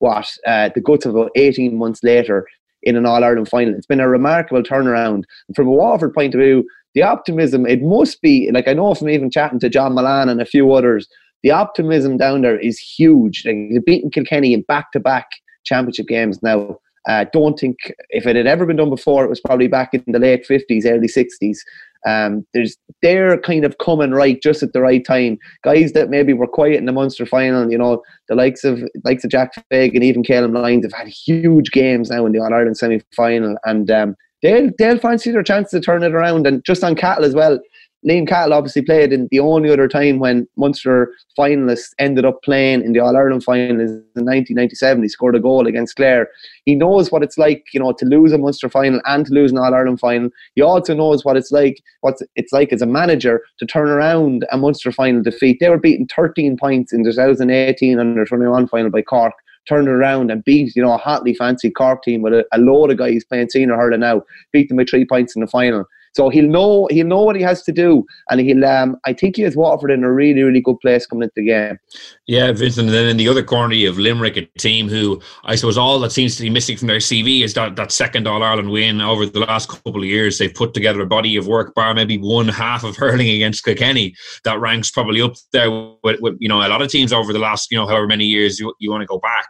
what 0.00 0.26
uh, 0.46 0.70
the 0.74 0.80
guts 0.80 1.06
of 1.06 1.14
about 1.14 1.30
18 1.36 1.76
months 1.78 2.02
later 2.02 2.46
in 2.84 2.96
an 2.96 3.06
All 3.06 3.24
Ireland 3.24 3.48
final. 3.48 3.74
It's 3.74 3.86
been 3.86 4.00
a 4.00 4.08
remarkable 4.08 4.62
turnaround. 4.62 5.24
And 5.48 5.56
from 5.56 5.66
a 5.66 5.72
Waterford 5.72 6.14
point 6.14 6.34
of 6.34 6.40
view, 6.40 6.66
the 6.94 7.02
optimism, 7.02 7.66
it 7.66 7.82
must 7.82 8.22
be, 8.22 8.50
like 8.52 8.68
I 8.68 8.72
know 8.72 8.94
from 8.94 9.08
even 9.08 9.30
chatting 9.30 9.58
to 9.60 9.68
John 9.68 9.94
Mullane 9.94 10.28
and 10.28 10.40
a 10.40 10.46
few 10.46 10.72
others, 10.72 11.08
the 11.42 11.50
optimism 11.50 12.16
down 12.16 12.42
there 12.42 12.58
is 12.58 12.78
huge. 12.78 13.44
Like, 13.44 13.56
they've 13.70 13.84
beaten 13.84 14.10
Kilkenny 14.10 14.54
in 14.54 14.62
back 14.62 14.92
to 14.92 15.00
back 15.00 15.26
championship 15.64 16.06
games 16.06 16.42
now. 16.42 16.78
Uh, 17.06 17.26
don't 17.32 17.58
think 17.58 17.76
if 18.10 18.26
it 18.26 18.34
had 18.34 18.46
ever 18.46 18.64
been 18.64 18.76
done 18.76 18.88
before, 18.88 19.24
it 19.24 19.28
was 19.28 19.40
probably 19.40 19.68
back 19.68 19.92
in 19.92 20.02
the 20.06 20.18
late 20.18 20.46
50s, 20.48 20.86
early 20.86 21.08
60s. 21.08 21.58
Um, 22.06 22.46
there's 22.52 22.76
they're 23.02 23.38
kind 23.40 23.64
of 23.64 23.78
coming 23.78 24.10
right 24.10 24.40
just 24.42 24.62
at 24.62 24.72
the 24.72 24.80
right 24.80 25.04
time. 25.04 25.38
Guys 25.62 25.92
that 25.92 26.10
maybe 26.10 26.32
were 26.32 26.46
quiet 26.46 26.76
in 26.76 26.86
the 26.86 26.92
Munster 26.92 27.26
final, 27.26 27.70
you 27.70 27.78
know, 27.78 28.02
the 28.28 28.34
likes 28.34 28.64
of 28.64 28.82
likes 29.04 29.24
of 29.24 29.30
Jack 29.30 29.54
Fagan 29.70 29.96
and 29.96 30.04
even 30.04 30.22
Calum 30.22 30.52
Lyons 30.52 30.84
have 30.84 30.92
had 30.92 31.08
huge 31.08 31.70
games 31.70 32.10
now 32.10 32.26
in 32.26 32.32
the 32.32 32.40
All 32.40 32.52
Ireland 32.52 32.76
semi 32.76 33.00
final, 33.16 33.56
and 33.64 33.90
um, 33.90 34.16
they'll 34.42 34.70
they'll 34.78 34.98
fancy 34.98 35.30
their 35.30 35.42
chance 35.42 35.70
to 35.70 35.80
turn 35.80 36.02
it 36.02 36.14
around. 36.14 36.46
And 36.46 36.64
just 36.64 36.84
on 36.84 36.94
Cahill 36.94 37.24
as 37.24 37.34
well, 37.34 37.58
Liam 38.06 38.28
Cahill 38.28 38.52
obviously 38.52 38.82
played 38.82 39.12
in 39.12 39.28
the 39.30 39.40
only 39.40 39.70
other 39.70 39.88
time 39.88 40.18
when 40.18 40.46
Munster 40.56 41.12
finalists 41.38 41.92
ended 41.98 42.26
up 42.26 42.42
playing 42.42 42.82
in 42.82 42.92
the 42.92 43.00
All 43.00 43.16
Ireland 43.16 43.42
final 43.42 43.80
is 43.80 43.92
in 43.92 44.26
1997. 44.26 45.02
He 45.02 45.08
scored 45.08 45.36
a 45.36 45.40
goal 45.40 45.66
against 45.66 45.96
Clare. 45.96 46.28
He 46.66 46.74
knows 46.74 47.10
what 47.10 47.22
it's 47.22 47.38
like, 47.38 47.64
you 47.72 47.80
know, 47.80 47.92
to 47.92 48.04
lose 48.04 48.32
a 48.32 48.38
Munster 48.38 48.68
final 48.68 49.00
and 49.06 49.24
to 49.26 49.32
lose 49.32 49.52
an 49.52 49.58
All 49.58 49.74
Ireland 49.74 50.00
final. 50.00 50.28
He 50.54 50.60
also 50.60 50.94
knows 50.94 51.24
what 51.24 51.36
it's 51.36 51.50
like, 51.50 51.82
what 52.02 52.18
it's 52.36 52.52
like 52.52 52.72
as 52.72 52.82
a 52.82 52.86
manager 52.86 53.42
to 53.58 53.66
turn 53.66 53.88
around 53.88 54.44
a 54.52 54.58
Munster 54.58 54.92
final 54.92 55.22
defeat. 55.22 55.58
They 55.60 55.70
were 55.70 55.78
beaten 55.78 56.06
13 56.14 56.58
points 56.58 56.92
in 56.92 57.04
the 57.04 57.10
2018 57.10 57.98
under 57.98 58.24
21 58.24 58.68
final 58.68 58.90
by 58.90 59.02
Cork 59.02 59.32
turn 59.66 59.88
around 59.88 60.30
and 60.30 60.44
beat, 60.44 60.76
you 60.76 60.82
know, 60.82 60.92
a 60.92 60.98
hotly 60.98 61.32
fancy 61.32 61.70
Cork 61.70 62.02
team 62.02 62.20
with 62.20 62.34
a, 62.34 62.44
a 62.52 62.58
load 62.58 62.90
of 62.90 62.98
guys 62.98 63.24
playing 63.24 63.48
senior 63.48 63.76
hurling 63.76 64.00
now, 64.00 64.22
beat 64.52 64.68
them 64.68 64.76
by 64.76 64.84
three 64.84 65.06
points 65.06 65.34
in 65.34 65.40
the 65.40 65.46
final 65.46 65.86
So 66.14 66.28
he'll 66.28 66.48
know 66.48 66.86
he'll 66.90 67.08
know 67.08 67.22
what 67.22 67.34
he 67.34 67.42
has 67.42 67.62
to 67.64 67.72
do, 67.72 68.06
and 68.30 68.40
he'll. 68.40 68.64
Um, 68.64 68.96
I 69.04 69.12
think 69.12 69.36
he 69.36 69.42
has 69.42 69.56
Waterford 69.56 69.90
in 69.90 70.04
a 70.04 70.12
really 70.12 70.42
really 70.42 70.60
good 70.60 70.78
place 70.80 71.06
coming 71.06 71.24
into 71.24 71.32
the 71.36 71.46
game. 71.46 71.78
Yeah, 72.26 72.52
Vincent. 72.52 72.86
And 72.86 72.94
then 72.94 73.06
in 73.06 73.16
the 73.16 73.28
other 73.28 73.42
corner, 73.42 73.74
you 73.74 73.88
have 73.88 73.98
Limerick, 73.98 74.36
a 74.36 74.46
team 74.58 74.88
who 74.88 75.20
I 75.44 75.56
suppose 75.56 75.76
all 75.76 75.98
that 76.00 76.12
seems 76.12 76.36
to 76.36 76.42
be 76.42 76.50
missing 76.50 76.76
from 76.76 76.86
their 76.86 76.98
CV 76.98 77.42
is 77.42 77.54
that 77.54 77.74
that 77.74 77.90
second 77.90 78.28
All 78.28 78.44
Ireland 78.44 78.70
win 78.70 79.00
over 79.00 79.26
the 79.26 79.40
last 79.40 79.68
couple 79.68 79.98
of 79.98 80.04
years. 80.04 80.38
They've 80.38 80.54
put 80.54 80.72
together 80.72 81.00
a 81.00 81.06
body 81.06 81.36
of 81.36 81.48
work, 81.48 81.74
bar 81.74 81.94
maybe 81.94 82.16
one 82.16 82.46
half 82.48 82.84
of 82.84 82.96
hurling 82.96 83.28
against 83.28 83.64
Kilkenny 83.64 84.14
that 84.44 84.60
ranks 84.60 84.92
probably 84.92 85.20
up 85.20 85.34
there 85.52 85.70
with, 86.04 86.20
with 86.20 86.36
you 86.38 86.48
know 86.48 86.58
a 86.58 86.68
lot 86.68 86.80
of 86.80 86.90
teams 86.90 87.12
over 87.12 87.32
the 87.32 87.40
last 87.40 87.72
you 87.72 87.76
know 87.76 87.88
however 87.88 88.06
many 88.06 88.24
years 88.24 88.60
you, 88.60 88.72
you 88.78 88.90
want 88.90 89.02
to 89.02 89.06
go 89.06 89.18
back. 89.18 89.48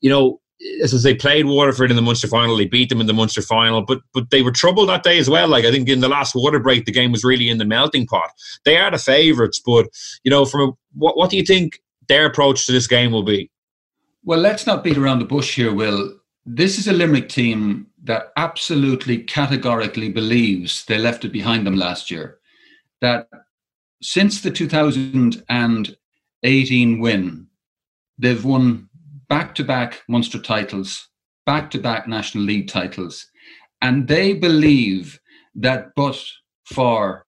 You 0.00 0.10
know, 0.10 0.40
as 0.82 1.02
they 1.02 1.14
played 1.14 1.46
Waterford 1.46 1.90
in 1.90 1.96
the 1.96 2.02
Munster 2.02 2.26
final, 2.26 2.56
they 2.56 2.66
beat 2.66 2.88
them 2.88 3.00
in 3.00 3.06
the 3.06 3.12
Munster 3.12 3.42
final, 3.42 3.82
but 3.82 4.00
but 4.12 4.30
they 4.30 4.42
were 4.42 4.50
troubled 4.50 4.88
that 4.88 5.02
day 5.02 5.18
as 5.18 5.30
well. 5.30 5.48
Like 5.48 5.64
I 5.64 5.70
think 5.70 5.88
in 5.88 6.00
the 6.00 6.08
last 6.08 6.34
water 6.34 6.58
break, 6.58 6.84
the 6.84 6.92
game 6.92 7.12
was 7.12 7.24
really 7.24 7.48
in 7.48 7.58
the 7.58 7.64
melting 7.64 8.06
pot. 8.06 8.30
They 8.64 8.76
are 8.76 8.90
the 8.90 8.98
favourites, 8.98 9.60
but 9.64 9.88
you 10.24 10.30
know, 10.30 10.44
from 10.44 10.60
a, 10.60 10.72
what 10.94 11.16
what 11.16 11.30
do 11.30 11.36
you 11.36 11.44
think 11.44 11.80
their 12.08 12.26
approach 12.26 12.66
to 12.66 12.72
this 12.72 12.86
game 12.86 13.12
will 13.12 13.22
be? 13.22 13.50
Well, 14.24 14.40
let's 14.40 14.66
not 14.66 14.84
beat 14.84 14.98
around 14.98 15.20
the 15.20 15.24
bush 15.24 15.56
here, 15.56 15.72
Will. 15.72 16.14
This 16.44 16.78
is 16.78 16.88
a 16.88 16.92
Limerick 16.92 17.28
team 17.28 17.86
that 18.04 18.32
absolutely 18.36 19.18
categorically 19.18 20.08
believes 20.08 20.84
they 20.86 20.98
left 20.98 21.24
it 21.24 21.32
behind 21.32 21.66
them 21.66 21.76
last 21.76 22.10
year. 22.10 22.38
That 23.00 23.28
since 24.02 24.40
the 24.40 24.50
2018 24.50 27.00
win, 27.00 27.46
they've 28.18 28.44
won 28.44 28.87
back 29.28 29.54
to 29.56 29.64
back 29.64 30.02
Munster 30.08 30.38
titles, 30.38 31.08
back 31.46 31.70
to 31.70 31.78
back 31.78 32.08
National 32.08 32.44
League 32.44 32.68
titles. 32.68 33.26
And 33.80 34.08
they 34.08 34.34
believe 34.34 35.20
that, 35.54 35.88
but 35.94 36.22
for 36.64 37.24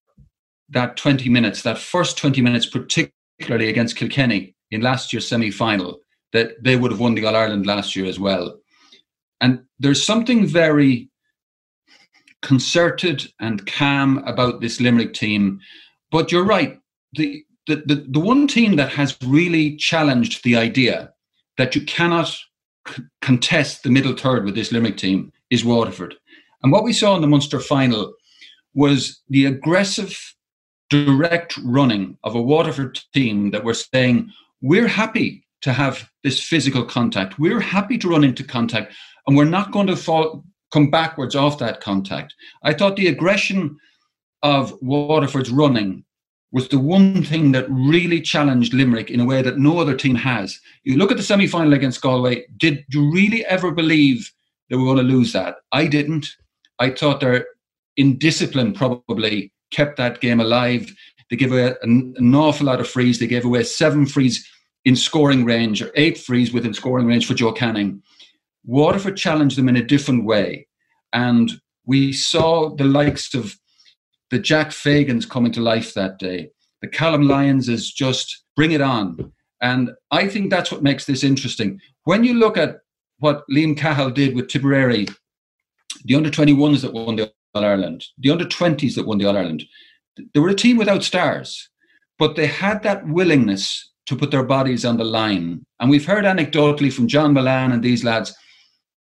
that 0.69 0.97
20 0.97 1.29
minutes, 1.29 1.61
that 1.63 1.77
first 1.77 2.17
20 2.17 2.41
minutes, 2.41 2.65
particularly 2.65 3.69
against 3.69 3.95
Kilkenny 3.95 4.55
in 4.71 4.81
last 4.81 5.13
year's 5.13 5.27
semi 5.27 5.51
final, 5.51 5.99
that 6.33 6.63
they 6.63 6.75
would 6.75 6.91
have 6.91 6.99
won 6.99 7.15
the 7.15 7.25
All 7.25 7.35
Ireland 7.35 7.65
last 7.65 7.95
year 7.95 8.05
as 8.05 8.19
well. 8.19 8.57
And 9.41 9.63
there's 9.79 10.05
something 10.05 10.45
very 10.45 11.09
concerted 12.41 13.31
and 13.39 13.65
calm 13.67 14.19
about 14.19 14.61
this 14.61 14.79
Limerick 14.79 15.13
team. 15.13 15.59
But 16.11 16.31
you're 16.31 16.45
right. 16.45 16.79
The, 17.13 17.43
the, 17.67 17.83
the, 17.85 18.05
the 18.09 18.19
one 18.19 18.47
team 18.47 18.75
that 18.77 18.91
has 18.93 19.17
really 19.25 19.75
challenged 19.77 20.43
the 20.43 20.55
idea 20.55 21.11
that 21.57 21.75
you 21.75 21.81
cannot 21.81 22.27
c- 22.87 23.03
contest 23.21 23.83
the 23.83 23.89
middle 23.89 24.15
third 24.15 24.45
with 24.45 24.55
this 24.55 24.71
Limerick 24.71 24.97
team 24.97 25.31
is 25.49 25.65
Waterford. 25.65 26.15
And 26.63 26.71
what 26.71 26.83
we 26.83 26.93
saw 26.93 27.15
in 27.15 27.21
the 27.21 27.27
Munster 27.27 27.59
final 27.59 28.13
was 28.73 29.21
the 29.29 29.45
aggressive, 29.45 30.17
direct 30.89 31.57
running 31.63 32.17
of 32.23 32.35
a 32.35 32.41
Waterford 32.41 32.99
team 33.13 33.51
that 33.51 33.63
were 33.63 33.73
saying, 33.73 34.31
we're 34.61 34.87
happy 34.87 35.45
to 35.61 35.73
have 35.73 36.09
this 36.23 36.41
physical 36.41 36.85
contact. 36.85 37.39
We're 37.39 37.59
happy 37.59 37.97
to 37.99 38.09
run 38.09 38.23
into 38.23 38.43
contact, 38.43 38.93
and 39.27 39.35
we're 39.35 39.45
not 39.45 39.71
going 39.71 39.87
to 39.87 39.95
fall, 39.95 40.43
come 40.71 40.89
backwards 40.89 41.35
off 41.35 41.59
that 41.59 41.81
contact. 41.81 42.33
I 42.63 42.73
thought 42.73 42.95
the 42.95 43.07
aggression 43.07 43.77
of 44.43 44.75
Waterford's 44.81 45.51
running 45.51 46.03
was 46.51 46.67
the 46.67 46.79
one 46.79 47.23
thing 47.23 47.53
that 47.53 47.69
really 47.69 48.21
challenged 48.21 48.73
Limerick 48.73 49.09
in 49.09 49.19
a 49.19 49.25
way 49.25 49.41
that 49.41 49.57
no 49.57 49.79
other 49.79 49.95
team 49.95 50.15
has. 50.15 50.59
You 50.83 50.97
look 50.97 51.11
at 51.11 51.17
the 51.17 51.23
semi 51.23 51.47
final 51.47 51.73
against 51.73 52.01
Galway, 52.01 52.45
did 52.57 52.83
you 52.89 53.11
really 53.11 53.45
ever 53.45 53.71
believe 53.71 54.31
they 54.69 54.75
were 54.75 54.85
going 54.85 54.97
to 54.97 55.03
lose 55.03 55.33
that? 55.33 55.55
I 55.71 55.87
didn't. 55.87 56.27
I 56.79 56.89
thought 56.89 57.21
their 57.21 57.45
indiscipline 57.95 58.73
probably 58.73 59.51
kept 59.71 59.97
that 59.97 60.19
game 60.19 60.39
alive. 60.39 60.93
They 61.29 61.37
gave 61.37 61.51
away 61.51 61.75
an, 61.81 62.13
an 62.17 62.35
awful 62.35 62.65
lot 62.65 62.81
of 62.81 62.89
frees. 62.89 63.19
They 63.19 63.27
gave 63.27 63.45
away 63.45 63.63
seven 63.63 64.05
frees 64.05 64.45
in 64.83 64.95
scoring 64.95 65.45
range 65.45 65.81
or 65.81 65.91
eight 65.95 66.17
frees 66.17 66.51
within 66.51 66.73
scoring 66.73 67.07
range 67.07 67.27
for 67.27 67.33
Joe 67.33 67.53
Canning. 67.53 68.01
Waterford 68.65 69.15
challenged 69.15 69.57
them 69.57 69.69
in 69.69 69.77
a 69.77 69.83
different 69.83 70.25
way. 70.25 70.67
And 71.13 71.51
we 71.85 72.13
saw 72.13 72.75
the 72.75 72.83
likes 72.83 73.33
of 73.33 73.55
the 74.31 74.39
Jack 74.39 74.69
Fagans 74.69 75.29
coming 75.29 75.51
to 75.51 75.61
life 75.61 75.93
that 75.93 76.17
day. 76.17 76.49
The 76.81 76.87
Callum 76.87 77.27
Lyons 77.27 77.69
is 77.69 77.91
just 77.91 78.43
bring 78.55 78.71
it 78.71 78.81
on. 78.81 79.31
And 79.61 79.91
I 80.09 80.27
think 80.27 80.49
that's 80.49 80.71
what 80.71 80.81
makes 80.81 81.05
this 81.05 81.23
interesting. 81.23 81.79
When 82.05 82.23
you 82.23 82.33
look 82.33 82.57
at 82.57 82.77
what 83.19 83.43
Liam 83.51 83.77
Cahill 83.77 84.09
did 84.09 84.35
with 84.35 84.47
Tipperary, 84.47 85.07
the 86.05 86.15
under 86.15 86.31
21s 86.31 86.81
that 86.81 86.93
won 86.93 87.17
the 87.17 87.31
All 87.53 87.63
Ireland, 87.63 88.05
the 88.17 88.31
under 88.31 88.45
20s 88.45 88.95
that 88.95 89.05
won 89.05 89.19
the 89.19 89.25
All 89.25 89.37
Ireland, 89.37 89.63
they 90.33 90.39
were 90.39 90.49
a 90.49 90.55
team 90.55 90.77
without 90.77 91.03
stars, 91.03 91.69
but 92.17 92.35
they 92.35 92.47
had 92.47 92.81
that 92.83 93.07
willingness 93.07 93.91
to 94.07 94.15
put 94.15 94.31
their 94.31 94.43
bodies 94.43 94.83
on 94.83 94.97
the 94.97 95.03
line. 95.03 95.63
And 95.79 95.89
we've 95.89 96.05
heard 96.05 96.25
anecdotally 96.25 96.91
from 96.91 97.07
John 97.07 97.33
Mullane 97.33 97.71
and 97.71 97.83
these 97.83 98.03
lads 98.03 98.33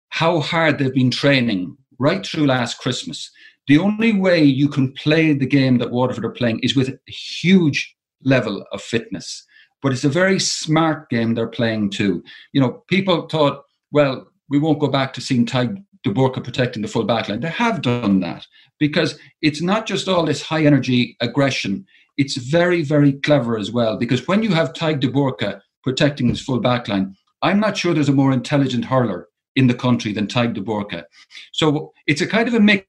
how 0.10 0.40
hard 0.40 0.78
they've 0.78 0.94
been 0.94 1.12
training 1.12 1.76
right 2.00 2.26
through 2.26 2.46
last 2.46 2.78
Christmas. 2.78 3.32
The 3.68 3.80
only 3.80 4.14
way 4.14 4.44
you 4.44 4.70
can 4.70 4.92
play 4.94 5.34
the 5.34 5.48
game 5.48 5.78
that 5.80 5.92
Waterford 5.92 6.26
are 6.26 6.32
playing 6.32 6.60
is 6.60 6.76
with 6.76 6.90
a 6.90 7.12
huge 7.12 7.96
level 8.24 8.66
of 8.72 8.82
fitness. 8.82 9.46
But 9.82 9.92
it's 9.92 10.04
a 10.04 10.10
very 10.10 10.40
smart 10.40 11.10
game 11.10 11.34
they're 11.34 11.48
playing 11.48 11.92
too. 11.92 12.24
You 12.54 12.62
know, 12.62 12.84
people 12.88 13.28
thought, 13.28 13.64
well, 13.92 14.28
we 14.50 14.60
won't 14.60 14.80
go 14.80 14.88
back 14.88 15.14
to 15.14 15.22
seeing 15.22 15.46
Tadhg 15.46 15.84
de 16.04 16.42
protecting 16.42 16.82
the 16.82 16.88
full 16.88 17.06
backline. 17.06 17.42
They 17.42 17.50
have 17.50 17.82
done 17.82 18.20
that 18.20 18.46
because 18.80 19.18
it's 19.42 19.62
not 19.62 19.88
just 19.88 20.08
all 20.08 20.26
this 20.26 20.42
high 20.42 20.64
energy 20.64 21.18
aggression. 21.20 21.86
It's 22.18 22.38
very, 22.38 22.84
very 22.84 23.14
clever 23.14 23.58
as 23.58 23.72
well. 23.72 23.98
Because 23.98 24.28
when 24.28 24.44
you 24.44 24.54
have 24.54 24.74
Tadhg 24.74 25.00
de 25.02 25.62
protecting 25.84 26.30
his 26.30 26.42
full 26.42 26.62
backline, 26.62 27.16
I'm 27.42 27.60
not 27.60 27.78
sure 27.78 27.94
there's 27.94 28.10
a 28.10 28.14
more 28.14 28.32
intelligent 28.32 28.86
hurler 28.86 29.28
in 29.56 29.68
the 29.68 29.74
country 29.74 30.14
than 30.14 30.28
Tadhg 30.28 30.54
de. 30.54 31.06
So 31.54 31.94
it's 32.08 32.22
a 32.22 32.28
kind 32.28 32.48
of 32.48 32.54
a 32.54 32.60
mix 32.60 32.86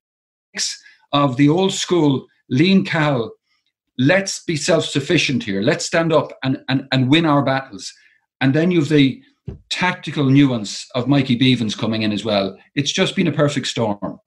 of 1.13 1.37
the 1.37 1.49
old 1.49 1.73
school 1.73 2.27
Liam 2.53 2.87
Cahill, 2.87 3.33
Let's 3.99 4.45
be 4.45 4.57
self-sufficient 4.57 5.43
here. 5.43 5.63
Let's 5.63 5.87
stand 5.87 6.13
up 6.13 6.33
and, 6.45 6.59
and, 6.69 6.87
and 6.93 7.09
win 7.09 7.25
our 7.25 7.43
battles. 7.43 7.93
And 8.41 8.53
then 8.53 8.71
you've 8.71 8.91
the 8.91 9.23
tactical 9.71 10.29
nuance 10.29 10.87
of 10.95 11.09
Mikey 11.09 11.39
Bevans 11.39 11.79
coming 11.79 12.03
in 12.03 12.13
as 12.13 12.25
well. 12.25 12.57
It's 12.75 12.93
just 12.93 13.17
been 13.17 13.29
a 13.29 13.33
perfect 13.33 13.69
storm. 13.69 14.19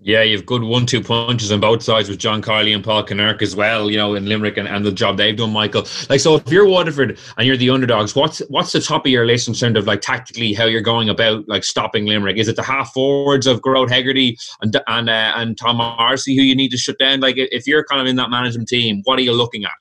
Yeah, 0.00 0.22
you've 0.22 0.46
good 0.46 0.62
one-two 0.62 1.02
punches 1.02 1.50
on 1.50 1.58
both 1.58 1.82
sides 1.82 2.08
with 2.08 2.18
John 2.18 2.40
Kiely 2.40 2.72
and 2.72 2.84
Paul 2.84 3.04
Kinnerk 3.04 3.42
as 3.42 3.56
well. 3.56 3.90
You 3.90 3.96
know, 3.96 4.14
in 4.14 4.26
Limerick 4.26 4.56
and, 4.56 4.68
and 4.68 4.84
the 4.84 4.92
job 4.92 5.16
they've 5.16 5.36
done, 5.36 5.52
Michael. 5.52 5.86
Like, 6.08 6.20
so 6.20 6.36
if 6.36 6.48
you're 6.52 6.66
Waterford 6.66 7.18
and 7.36 7.46
you're 7.46 7.56
the 7.56 7.70
underdogs, 7.70 8.14
what's 8.14 8.38
what's 8.48 8.70
the 8.70 8.80
top 8.80 9.06
of 9.06 9.10
your 9.10 9.26
list 9.26 9.48
in 9.48 9.54
terms 9.54 9.76
of 9.76 9.88
like 9.88 10.00
tactically 10.00 10.52
how 10.52 10.66
you're 10.66 10.82
going 10.82 11.08
about 11.08 11.48
like 11.48 11.64
stopping 11.64 12.06
Limerick? 12.06 12.36
Is 12.36 12.46
it 12.46 12.54
the 12.54 12.62
half 12.62 12.92
forwards 12.92 13.48
of 13.48 13.60
Gearóid 13.60 13.90
Hegarty 13.90 14.36
and 14.62 14.80
and 14.86 15.10
uh, 15.10 15.32
and 15.34 15.58
Tom 15.58 15.78
Morrissey 15.78 16.36
who 16.36 16.42
you 16.42 16.54
need 16.54 16.70
to 16.70 16.78
shut 16.78 16.98
down? 17.00 17.18
Like, 17.18 17.34
if 17.36 17.66
you're 17.66 17.84
kind 17.84 18.00
of 18.00 18.06
in 18.06 18.14
that 18.16 18.30
management 18.30 18.68
team, 18.68 19.00
what 19.02 19.18
are 19.18 19.22
you 19.22 19.32
looking 19.32 19.64
at? 19.64 19.72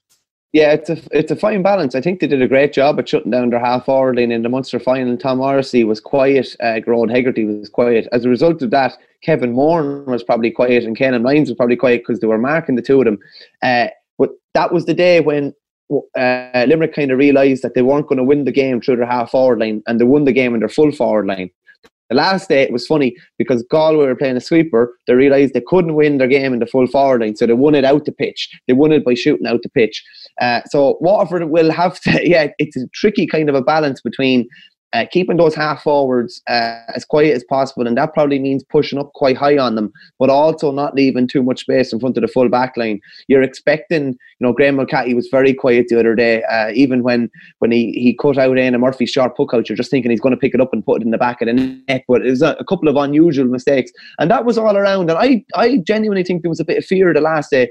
Yeah, 0.54 0.72
it's 0.72 0.90
a 0.90 0.98
it's 1.12 1.32
a 1.32 1.36
fine 1.36 1.62
balance. 1.62 1.94
I 1.94 2.02
think 2.02 2.20
they 2.20 2.28
did 2.28 2.42
a 2.42 2.48
great 2.48 2.72
job 2.72 2.98
at 3.00 3.10
shutting 3.10 3.32
down 3.32 3.50
their 3.50 3.60
half 3.60 3.86
forward 3.86 4.16
line 4.16 4.32
in 4.32 4.44
the 4.44 4.50
Munster 4.50 4.80
final. 4.80 5.18
Tom 5.18 5.40
Morrissey 5.40 5.84
was 5.84 6.00
quiet, 6.00 6.56
uh, 6.62 6.80
Gearóid 6.86 7.12
Hegarty 7.12 7.46
was 7.46 7.70
quiet. 7.70 8.08
As 8.14 8.24
a 8.24 8.30
result 8.30 8.62
of 8.62 8.72
that, 8.72 8.98
Kevin 9.22 9.52
Moran 9.52 10.06
was 10.06 10.24
probably 10.24 10.52
quiet 10.52 10.86
and 10.86 10.98
Kenan 10.98 11.24
Lyons 11.24 11.50
was 11.50 11.58
probably 11.58 11.76
quiet 11.76 12.02
because 12.02 12.22
they 12.22 12.28
were 12.28 12.38
marking 12.38 12.76
the 12.76 12.82
two 12.82 13.00
of 13.00 13.06
them. 13.06 13.20
Uh, 13.62 13.88
but 14.18 14.32
that 14.54 14.72
was 14.72 14.86
the 14.86 14.94
day 14.94 15.20
when 15.20 15.54
uh, 15.92 16.66
Limerick 16.68 16.94
kind 16.94 17.12
of 17.12 17.18
realised 17.18 17.64
that 17.64 17.74
they 17.74 17.82
weren't 17.82 18.08
going 18.08 18.18
to 18.18 18.24
win 18.24 18.46
the 18.46 18.52
game 18.52 18.82
through 18.82 18.98
their 18.98 19.06
half 19.06 19.32
forward 19.32 19.60
line 19.60 19.84
and 19.88 20.00
they 20.00 20.06
won 20.06 20.24
the 20.24 20.32
game 20.32 20.54
in 20.54 20.62
their 20.62 20.70
full 20.70 20.92
forward 20.92 21.28
line. 21.28 21.50
The 22.10 22.16
last 22.16 22.50
day 22.50 22.62
it 22.62 22.72
was 22.72 22.88
funny 22.88 23.16
because 23.38 23.64
Galway 23.64 24.06
were 24.06 24.16
playing 24.16 24.38
a 24.38 24.42
sweeper. 24.42 24.94
They 25.08 25.14
realised 25.14 25.54
they 25.54 25.62
couldn't 25.62 25.96
win 25.96 26.18
their 26.18 26.28
game 26.28 26.54
in 26.54 26.60
the 26.60 26.66
full 26.66 26.88
forward 26.88 27.22
line, 27.22 27.36
so 27.36 27.46
they 27.46 27.54
won 27.54 27.76
it 27.76 27.86
out 27.86 28.06
the 28.06 28.12
pitch. 28.12 28.50
They 28.68 28.74
won 28.74 28.92
it 28.92 29.04
by 29.04 29.14
shooting 29.14 29.48
out 29.48 29.62
the 29.64 29.70
pitch. 29.70 30.04
Uh, 30.40 30.62
so 30.68 30.98
Waterford 31.02 31.50
will 31.50 31.72
have 31.72 32.00
to, 32.02 32.20
yeah, 32.28 32.48
it's 32.60 32.78
a 32.78 32.88
tricky 32.94 33.28
kind 33.28 33.50
of 33.50 33.56
a 33.56 33.62
balance 33.62 34.02
between 34.02 34.48
uh, 34.94 35.06
keeping 35.12 35.38
those 35.38 35.54
half 35.54 35.84
forwards 35.84 36.42
uh, 36.48 36.80
as 36.96 37.04
quiet 37.06 37.36
as 37.36 37.44
possible, 37.44 37.88
and 37.88 37.98
that 37.98 38.14
probably 38.14 38.40
means 38.40 38.64
pushing 38.64 38.98
up 38.98 39.12
quite 39.14 39.38
high 39.38 39.58
on 39.58 39.76
them, 39.76 39.92
but 40.20 40.30
also 40.30 40.72
not 40.72 40.96
leaving 40.96 41.28
too 41.28 41.44
much 41.44 41.62
space 41.62 41.92
in 41.92 42.00
front 42.00 42.18
of 42.18 42.22
the 42.22 42.28
full 42.28 42.50
back 42.50 42.78
line. 42.78 43.00
You're 43.28 43.42
expecting, 43.42 44.08
you 44.08 44.16
know, 44.40 44.54
Graeme 44.54 44.78
Mulcahy 44.78 45.14
was 45.14 45.28
very 45.30 45.54
quiet 45.54 45.88
the 45.90 46.00
other 46.00 46.16
day, 46.16 46.44
uh, 46.44 46.72
even 46.74 47.04
when 47.04 47.30
when 47.60 47.72
he, 47.72 47.92
he 47.94 48.16
cut 48.16 48.38
out 48.38 48.56
Éanna 48.56 48.80
Murphy's 48.80 49.10
sharp 49.10 49.36
puck 49.36 49.54
out, 49.54 49.68
you're 49.68 49.76
just 49.76 49.92
thinking 49.92 50.12
he's 50.12 50.22
going 50.22 50.36
to 50.36 50.40
pick 50.40 50.54
it 50.54 50.62
up 50.62 50.74
and 50.74 50.86
put 50.86 51.02
it 51.02 51.06
in 51.06 51.12
the 51.12 51.18
back 51.18 51.42
of 51.42 51.48
the 51.48 51.54
net, 51.54 52.04
but 52.08 52.26
it 52.26 52.30
was 52.30 52.42
a, 52.42 52.56
a 52.60 52.66
couple 52.66 52.88
of 52.88 52.96
unusual 52.96 53.48
mistakes, 53.48 53.92
and 54.20 54.32
that 54.32 54.46
was 54.46 54.58
all 54.58 54.78
around. 54.78 55.10
And 55.10 55.20
I, 55.20 55.44
I 55.56 55.78
genuinely 55.78 56.24
think 56.24 56.42
there 56.42 56.50
was 56.50 56.60
a 56.60 56.66
bit 56.66 56.78
of 56.78 56.86
fear 56.86 57.14
the 57.14 57.22
last 57.22 57.52
day. 57.52 57.70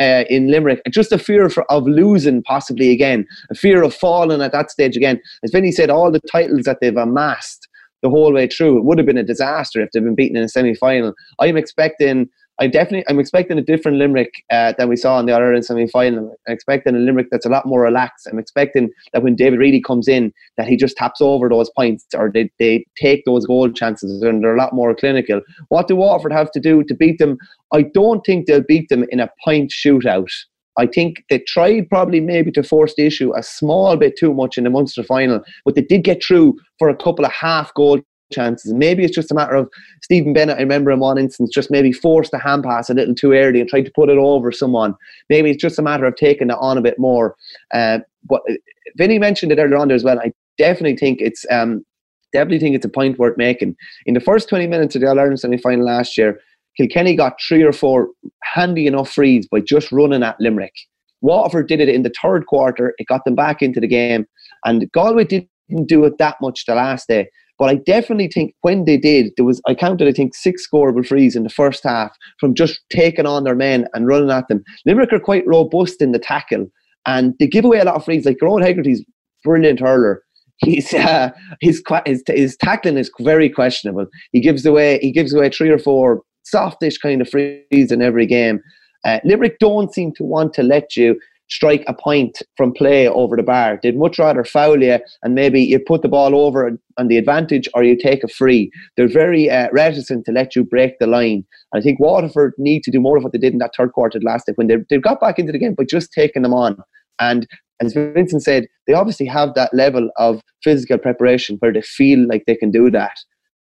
Uh, 0.00 0.24
in 0.28 0.50
Limerick, 0.50 0.82
just 0.90 1.12
a 1.12 1.18
fear 1.18 1.48
for, 1.48 1.70
of 1.70 1.86
losing 1.86 2.42
possibly 2.42 2.90
again, 2.90 3.24
a 3.50 3.54
fear 3.54 3.82
of 3.84 3.94
falling 3.94 4.42
at 4.42 4.50
that 4.50 4.70
stage 4.70 4.96
again. 4.96 5.20
As 5.44 5.52
Vinny 5.52 5.70
said, 5.70 5.88
all 5.88 6.10
the 6.10 6.20
titles 6.20 6.64
that 6.64 6.78
they've 6.80 6.96
amassed 6.96 7.68
the 8.02 8.10
whole 8.10 8.32
way 8.32 8.48
through, 8.48 8.78
it 8.78 8.84
would 8.84 8.98
have 8.98 9.06
been 9.06 9.16
a 9.16 9.22
disaster 9.22 9.80
if 9.80 9.90
they've 9.92 10.02
been 10.02 10.16
beaten 10.16 10.36
in 10.36 10.42
a 10.42 10.48
semi 10.48 10.74
final. 10.74 11.14
I'm 11.38 11.56
expecting 11.56 12.28
I 12.60 12.68
definitely 12.68 13.04
I'm 13.08 13.18
expecting 13.18 13.58
a 13.58 13.62
different 13.62 13.98
Limerick 13.98 14.32
uh, 14.50 14.74
than 14.78 14.88
we 14.88 14.96
saw 14.96 15.18
in 15.18 15.26
the 15.26 15.32
Ireland 15.32 15.64
semi 15.64 15.88
final. 15.88 16.36
I'm 16.46 16.54
expecting 16.54 16.94
a 16.94 16.98
Limerick 16.98 17.28
that's 17.30 17.46
a 17.46 17.48
lot 17.48 17.66
more 17.66 17.80
relaxed. 17.82 18.28
I'm 18.30 18.38
expecting 18.38 18.90
that 19.12 19.22
when 19.22 19.34
David 19.34 19.58
Reidy 19.58 19.80
comes 19.80 20.06
in, 20.06 20.32
that 20.56 20.68
he 20.68 20.76
just 20.76 20.96
taps 20.96 21.20
over 21.20 21.48
those 21.48 21.70
points 21.76 22.06
or 22.14 22.30
they, 22.32 22.50
they 22.58 22.86
take 22.96 23.24
those 23.24 23.46
goal 23.46 23.70
chances 23.72 24.22
and 24.22 24.42
they're 24.42 24.54
a 24.54 24.58
lot 24.58 24.72
more 24.72 24.94
clinical. 24.94 25.40
What 25.68 25.88
do 25.88 25.96
Waterford 25.96 26.32
have 26.32 26.52
to 26.52 26.60
do 26.60 26.84
to 26.84 26.94
beat 26.94 27.18
them? 27.18 27.38
I 27.72 27.82
don't 27.82 28.24
think 28.24 28.46
they'll 28.46 28.62
beat 28.62 28.88
them 28.88 29.04
in 29.08 29.18
a 29.18 29.30
point 29.44 29.72
shootout. 29.72 30.30
I 30.76 30.86
think 30.86 31.24
they 31.30 31.38
tried 31.40 31.88
probably 31.88 32.20
maybe 32.20 32.50
to 32.52 32.62
force 32.62 32.94
the 32.96 33.06
issue 33.06 33.32
a 33.36 33.42
small 33.42 33.96
bit 33.96 34.16
too 34.18 34.34
much 34.34 34.58
in 34.58 34.64
the 34.64 34.70
Munster 34.70 35.04
final, 35.04 35.40
but 35.64 35.74
they 35.74 35.82
did 35.82 36.02
get 36.02 36.22
through 36.22 36.56
for 36.78 36.88
a 36.88 36.96
couple 36.96 37.24
of 37.24 37.32
half 37.32 37.72
goal 37.74 38.00
chances. 38.32 38.70
And 38.70 38.78
Maybe 38.78 39.04
it's 39.04 39.14
just 39.14 39.30
a 39.30 39.34
matter 39.34 39.54
of 39.54 39.68
Stephen 40.02 40.32
Bennett. 40.32 40.58
I 40.58 40.62
remember 40.62 40.90
in 40.90 41.00
one 41.00 41.18
instance 41.18 41.50
just 41.52 41.70
maybe 41.70 41.92
forced 41.92 42.30
the 42.30 42.38
hand 42.38 42.64
pass 42.64 42.90
a 42.90 42.94
little 42.94 43.14
too 43.14 43.32
early 43.32 43.60
and 43.60 43.68
tried 43.68 43.84
to 43.84 43.92
put 43.94 44.08
it 44.08 44.18
over 44.18 44.52
someone. 44.52 44.94
Maybe 45.28 45.50
it's 45.50 45.62
just 45.62 45.78
a 45.78 45.82
matter 45.82 46.04
of 46.04 46.16
taking 46.16 46.50
it 46.50 46.56
on 46.60 46.78
a 46.78 46.82
bit 46.82 46.98
more. 46.98 47.36
Uh, 47.72 48.00
but 48.28 48.42
uh, 48.50 48.54
Vinny 48.96 49.18
mentioned 49.18 49.52
it 49.52 49.58
earlier 49.58 49.76
on 49.76 49.88
there 49.88 49.96
as 49.96 50.04
well. 50.04 50.18
I 50.18 50.32
definitely 50.58 50.96
think 50.96 51.20
it's 51.20 51.44
um, 51.50 51.84
definitely 52.32 52.60
think 52.60 52.76
it's 52.76 52.84
a 52.84 52.90
point 52.90 53.18
worth 53.18 53.36
making. 53.36 53.76
In 54.06 54.14
the 54.14 54.20
first 54.20 54.48
20 54.48 54.66
minutes 54.66 54.94
of 54.94 55.00
the 55.00 55.08
All 55.08 55.18
Ireland 55.18 55.40
semi 55.40 55.58
final 55.58 55.84
last 55.84 56.16
year, 56.18 56.38
Kilkenny 56.76 57.14
got 57.14 57.40
three 57.46 57.62
or 57.62 57.72
four 57.72 58.08
handy 58.42 58.86
enough 58.86 59.10
frees 59.10 59.46
by 59.46 59.60
just 59.60 59.92
running 59.92 60.22
at 60.22 60.40
Limerick. 60.40 60.74
Waterford 61.20 61.68
did 61.68 61.80
it 61.80 61.88
in 61.88 62.02
the 62.02 62.12
third 62.20 62.46
quarter. 62.46 62.94
It 62.98 63.06
got 63.06 63.24
them 63.24 63.34
back 63.34 63.62
into 63.62 63.80
the 63.80 63.86
game. 63.86 64.26
And 64.66 64.90
Galway 64.92 65.24
didn't 65.24 65.48
do 65.86 66.04
it 66.04 66.18
that 66.18 66.36
much 66.42 66.66
the 66.66 66.74
last 66.74 67.08
day. 67.08 67.28
But 67.58 67.70
I 67.70 67.74
definitely 67.76 68.28
think 68.28 68.54
when 68.62 68.84
they 68.84 68.96
did, 68.96 69.32
there 69.36 69.46
was 69.46 69.60
I 69.66 69.74
counted 69.74 70.08
I 70.08 70.12
think 70.12 70.34
six 70.34 70.66
scoreable 70.66 71.06
frees 71.06 71.36
in 71.36 71.44
the 71.44 71.50
first 71.50 71.84
half 71.84 72.16
from 72.40 72.54
just 72.54 72.80
taking 72.90 73.26
on 73.26 73.44
their 73.44 73.54
men 73.54 73.86
and 73.94 74.06
running 74.06 74.30
at 74.30 74.48
them. 74.48 74.62
Limerick 74.86 75.12
are 75.12 75.20
quite 75.20 75.46
robust 75.46 76.02
in 76.02 76.12
the 76.12 76.18
tackle, 76.18 76.66
and 77.06 77.34
they 77.38 77.46
give 77.46 77.64
away 77.64 77.78
a 77.78 77.84
lot 77.84 77.94
of 77.94 78.04
frees. 78.04 78.26
Like 78.26 78.38
Gearóid 78.38 78.64
Hegarty's 78.64 79.04
brilliant 79.44 79.80
hurler. 79.80 80.22
He's 80.58 80.92
uh, 80.94 81.30
his, 81.60 81.82
his 82.06 82.22
his 82.26 82.56
tackling 82.56 82.98
is 82.98 83.10
very 83.20 83.48
questionable. 83.48 84.06
He 84.32 84.40
gives 84.40 84.66
away 84.66 84.98
he 85.00 85.12
gives 85.12 85.32
away 85.32 85.50
three 85.50 85.70
or 85.70 85.78
four 85.78 86.22
softish 86.44 86.98
kind 86.98 87.22
of 87.22 87.28
frees 87.28 87.92
in 87.92 88.02
every 88.02 88.26
game. 88.26 88.60
Uh, 89.04 89.20
Limerick 89.24 89.58
don't 89.58 89.92
seem 89.92 90.12
to 90.14 90.24
want 90.24 90.54
to 90.54 90.62
let 90.62 90.96
you 90.96 91.18
strike 91.48 91.84
a 91.86 91.94
point 91.94 92.42
from 92.56 92.72
play 92.72 93.06
over 93.08 93.36
the 93.36 93.42
bar. 93.42 93.78
They'd 93.82 93.98
much 93.98 94.18
rather 94.18 94.44
foul 94.44 94.82
you 94.82 94.98
and 95.22 95.34
maybe 95.34 95.60
you 95.60 95.78
put 95.78 96.02
the 96.02 96.08
ball 96.08 96.34
over 96.34 96.70
on 96.96 97.08
the 97.08 97.18
advantage 97.18 97.68
or 97.74 97.84
you 97.84 97.96
take 97.96 98.24
a 98.24 98.28
free. 98.28 98.70
They're 98.96 99.08
very 99.08 99.50
uh, 99.50 99.68
reticent 99.72 100.24
to 100.26 100.32
let 100.32 100.56
you 100.56 100.64
break 100.64 100.98
the 100.98 101.06
line. 101.06 101.44
I 101.74 101.80
think 101.80 102.00
Waterford 102.00 102.54
need 102.58 102.82
to 102.84 102.90
do 102.90 103.00
more 103.00 103.16
of 103.16 103.24
what 103.24 103.32
they 103.32 103.38
did 103.38 103.52
in 103.52 103.58
that 103.58 103.72
third 103.76 103.92
quarter 103.92 104.20
last 104.20 104.48
night 104.48 104.56
when 104.56 104.68
they, 104.68 104.76
they 104.88 104.98
got 104.98 105.20
back 105.20 105.38
into 105.38 105.52
the 105.52 105.58
game 105.58 105.74
by 105.74 105.84
just 105.84 106.12
taking 106.12 106.42
them 106.42 106.54
on. 106.54 106.78
And 107.20 107.46
as 107.80 107.92
Vincent 107.92 108.42
said, 108.42 108.66
they 108.86 108.94
obviously 108.94 109.26
have 109.26 109.54
that 109.54 109.74
level 109.74 110.08
of 110.16 110.40
physical 110.62 110.98
preparation 110.98 111.56
where 111.58 111.72
they 111.72 111.82
feel 111.82 112.26
like 112.26 112.44
they 112.46 112.56
can 112.56 112.70
do 112.70 112.90
that. 112.90 113.16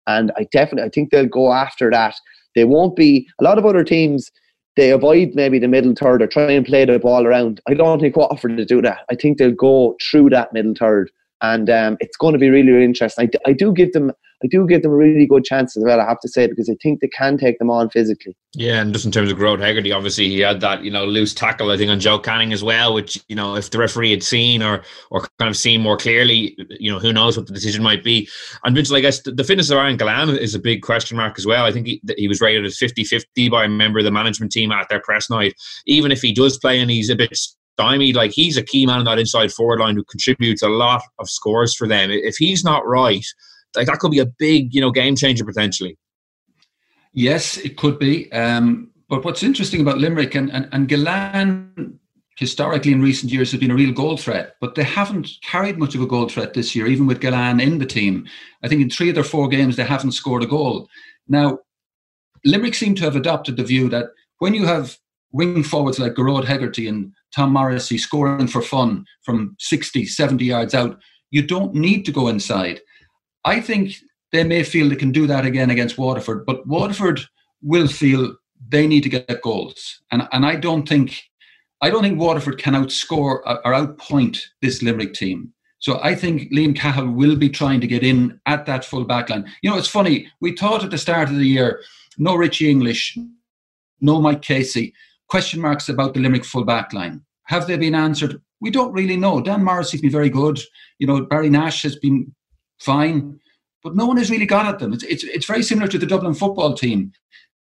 And 0.08 0.32
I 0.38 0.48
definitely, 0.52 0.84
I 0.84 0.90
think 0.90 1.12
they'll 1.12 1.26
go 1.26 1.52
after 1.52 1.90
that. 1.92 2.16
They 2.56 2.66
won't 2.66 2.96
be, 2.96 3.28
a 3.40 3.44
lot 3.44 3.58
of 3.58 3.66
other 3.66 3.84
teams, 3.84 4.30
they 4.76 4.92
avoid 4.92 5.36
maybe 5.36 5.60
the 5.60 5.68
middle 5.68 5.94
third 5.94 6.22
or 6.22 6.28
try 6.28 6.52
and 6.52 6.66
play 6.66 6.86
the 6.86 7.00
ball 7.00 7.26
around. 7.26 7.62
I 7.68 7.74
don't 7.74 8.00
think 8.00 8.16
Waterford 8.16 8.58
to 8.58 8.66
do 8.66 8.82
that. 8.82 9.06
I 9.10 9.16
think 9.16 9.38
they'll 9.38 9.52
go 9.52 9.96
through 10.02 10.32
that 10.32 10.54
middle 10.54 10.74
third, 10.74 11.12
and 11.44 11.70
um, 11.70 11.98
it's 12.00 12.18
going 12.18 12.34
to 12.34 12.40
be 12.40 12.50
really, 12.50 12.72
really 12.72 12.86
interesting. 12.86 13.30
I, 13.46 13.50
I 13.50 13.54
do 13.54 13.72
give 13.72 13.92
them 13.92 14.12
I 14.44 14.48
do 14.48 14.68
give 14.68 14.82
them 14.82 14.92
a 14.92 14.96
really 14.96 15.26
good 15.26 15.46
chance 15.46 15.78
as 15.78 15.84
well, 15.86 16.02
I 16.02 16.06
have 16.06 16.20
to 16.20 16.28
say, 16.28 16.48
because 16.48 16.70
I 16.70 16.76
think 16.84 17.00
they 17.00 17.08
can 17.08 17.38
take 17.38 17.60
them 17.60 17.70
on 17.70 17.90
physically. 17.90 18.36
Yeah, 18.54 18.82
and 18.82 18.92
just 18.92 19.06
in 19.06 19.12
terms 19.12 19.32
of 19.32 19.38
Gearóid 19.38 19.62
Hegarty, 19.62 19.94
obviously 19.94 20.28
he 20.28 20.40
had 20.42 20.60
that, 20.60 20.84
you 20.84 20.92
know, 20.92 21.06
loose 21.06 21.34
tackle, 21.34 21.72
I 21.72 21.78
think, 21.78 21.90
on 21.90 22.02
Joe 22.02 22.20
Canning 22.20 22.52
as 22.52 22.62
well, 22.62 22.94
which, 22.94 23.24
you 23.30 23.38
know, 23.38 23.56
if 23.56 23.72
the 23.72 23.78
referee 23.78 24.12
had 24.12 24.22
seen 24.22 24.62
or 24.62 24.84
or 25.12 25.22
kind 25.40 25.50
of 25.50 25.56
seen 25.56 25.80
more 25.80 25.96
clearly, 25.96 26.58
you 26.78 26.92
know, 26.92 27.00
who 27.00 27.14
knows 27.14 27.38
what 27.38 27.48
the 27.48 27.54
decision 27.54 27.82
might 27.82 28.04
be. 28.04 28.28
And 28.66 28.76
Vince, 28.76 28.92
I 28.92 29.00
guess 29.00 29.22
the, 29.22 29.32
the 29.32 29.46
fitness 29.46 29.70
of 29.70 29.78
Aaron 29.78 29.98
Gillane 29.98 30.38
is 30.38 30.56
a 30.56 30.60
big 30.60 30.82
question 30.82 31.16
mark 31.16 31.36
as 31.38 31.46
well. 31.46 31.64
I 31.64 31.72
think 31.72 31.88
he, 31.88 32.02
he 32.18 32.28
was 32.28 32.42
rated 32.42 32.66
as 32.66 32.78
50-50 32.78 33.50
by 33.50 33.64
a 33.64 33.70
member 33.70 34.00
of 34.00 34.06
the 34.06 34.12
management 34.12 34.52
team 34.52 34.74
at 34.74 34.90
their 34.90 35.00
press 35.02 35.30
night. 35.30 35.54
Even 35.86 36.12
if 36.12 36.22
he 36.22 36.34
does 36.34 36.58
play 36.58 36.82
and 36.82 36.92
he's 36.92 37.10
a 37.10 37.16
bit 37.16 37.38
stymied, 37.74 38.16
like 38.16 38.32
he's 38.32 38.58
a 38.58 38.64
key 38.64 38.86
man 38.86 39.00
in 39.00 39.06
that 39.06 39.20
inside 39.20 39.52
forward 39.52 39.80
line 39.80 39.96
who 39.96 40.04
contributes 40.06 40.62
a 40.62 40.70
lot 40.70 41.02
of 41.20 41.30
scores 41.30 41.76
for 41.76 41.88
them. 41.88 42.12
If 42.12 42.36
he's 42.36 42.64
not 42.64 42.86
right, 42.86 43.26
like 43.76 43.88
that 43.88 44.00
could 44.00 44.12
be 44.12 44.20
a 44.20 44.26
big, 44.26 44.74
you 44.74 44.82
know, 44.82 44.92
game 44.92 45.16
changer 45.16 45.46
potentially. 45.46 45.98
Yes, 47.14 47.58
it 47.58 47.78
could 47.78 48.00
be. 48.00 48.32
Um, 48.32 48.92
but 49.10 49.24
what's 49.24 49.44
interesting 49.44 49.82
about 49.82 50.00
Limerick 50.00 50.36
and, 50.36 50.52
and, 50.52 50.68
and 50.72 50.88
Gillane 50.88 52.00
historically 52.36 52.92
in 52.92 53.02
recent 53.02 53.32
years 53.32 53.52
has 53.52 53.60
been 53.60 53.70
a 53.70 53.76
real 53.76 53.94
goal 53.94 54.18
threat, 54.18 54.56
but 54.60 54.74
they 54.74 54.84
haven't 54.84 55.30
carried 55.44 55.78
much 55.78 55.94
of 55.94 56.02
a 56.02 56.08
goal 56.08 56.28
threat 56.28 56.54
this 56.54 56.76
year, 56.76 56.88
even 56.88 57.06
with 57.06 57.20
Gillane 57.20 57.62
in 57.62 57.78
the 57.78 57.86
team. 57.86 58.28
I 58.64 58.68
think 58.68 58.82
in 58.82 58.90
three 58.90 59.10
of 59.10 59.16
their 59.16 59.24
four 59.24 59.48
games, 59.48 59.76
they 59.76 59.84
haven't 59.84 60.14
scored 60.14 60.44
a 60.44 60.48
goal. 60.48 60.90
Now, 61.28 61.60
Limerick 62.44 62.74
seem 62.76 62.96
to 62.96 63.04
have 63.04 63.16
adopted 63.16 63.58
the 63.58 63.64
view 63.64 63.88
that 63.90 64.08
when 64.40 64.54
you 64.54 64.66
have 64.66 64.98
wing 65.32 65.64
forwards 65.64 66.00
like 66.00 66.14
Gearóid 66.14 66.46
Hegarty 66.46 66.88
and 66.88 67.14
Tom 67.34 67.54
Morrissey 67.54 67.98
scoring 67.98 68.48
for 68.48 68.62
fun 68.62 69.06
from 69.24 69.56
60, 69.60 70.06
70 70.06 70.46
yards 70.46 70.74
out, 70.74 71.00
you 71.32 71.42
don't 71.42 71.74
need 71.74 72.06
to 72.06 72.12
go 72.12 72.28
inside. 72.28 72.80
I 73.44 73.60
think 73.60 73.96
they 74.32 74.44
may 74.44 74.64
feel 74.64 74.90
they 74.90 74.96
can 74.96 75.12
do 75.12 75.28
that 75.28 75.46
again 75.46 75.70
against 75.70 75.98
Waterford, 75.98 76.46
but 76.46 76.66
Waterford 76.68 77.22
will 77.62 77.88
feel 77.88 78.36
they 78.70 78.88
need 78.88 79.04
to 79.04 79.10
get 79.10 79.42
goals, 79.42 80.02
and 80.12 80.28
and 80.32 80.46
I 80.46 80.56
don't 80.56 80.88
think 80.88 81.22
I 81.82 81.90
don't 81.90 82.04
think 82.04 82.20
Waterford 82.20 82.60
can 82.60 82.74
outscore 82.74 83.42
uh, 83.46 83.58
or 83.66 83.74
outpoint 83.74 84.40
this 84.62 84.82
Limerick 84.82 85.14
team. 85.14 85.54
So 85.80 86.00
I 86.02 86.16
think 86.16 86.50
Liam 86.54 86.74
Cahill 86.74 87.10
will 87.10 87.36
be 87.36 87.50
trying 87.50 87.82
to 87.82 87.88
get 87.88 88.04
in 88.04 88.40
at 88.46 88.66
that 88.68 88.86
full 88.86 89.04
back 89.04 89.30
line. 89.30 89.52
You 89.62 89.70
know, 89.70 89.78
it's 89.78 89.90
funny. 89.90 90.28
We 90.40 90.56
thought 90.56 90.84
at 90.84 90.92
the 90.92 90.98
start 90.98 91.30
of 91.30 91.36
the 91.36 91.46
year, 91.46 91.82
no 92.18 92.36
Richie 92.36 92.70
English, 92.70 93.18
no 94.00 94.22
Mike 94.22 94.42
Casey, 94.42 94.94
question 95.34 95.60
marks 95.60 95.90
about 95.90 96.14
the 96.14 96.20
Limerick 96.20 96.46
full 96.46 96.64
back 96.64 96.94
line. 96.94 97.20
Have 97.46 97.66
they 97.66 97.76
been 97.76 97.96
answered? 97.96 98.40
We 98.62 98.70
don't 98.70 98.94
really 98.94 99.18
know. 99.18 99.42
Dan 99.42 99.64
Morrissey's 99.64 100.02
been 100.02 100.12
very 100.12 100.30
good. 100.30 100.60
You 101.00 101.08
know, 101.08 101.26
Barry 101.26 101.50
Nash 101.50 101.82
has 101.82 101.96
been 101.96 102.36
fine, 102.80 103.40
but 103.82 103.96
no 103.96 104.06
one 104.06 104.18
has 104.18 104.30
really 104.30 104.46
got 104.46 104.68
at 104.68 104.78
them. 104.78 104.94
It's, 104.94 105.02
it's, 105.06 105.24
it's 105.24 105.48
very 105.48 105.64
similar 105.64 105.88
to 105.88 105.98
the 105.98 106.06
Dublin 106.06 106.36
football 106.36 106.76
team. 106.76 107.14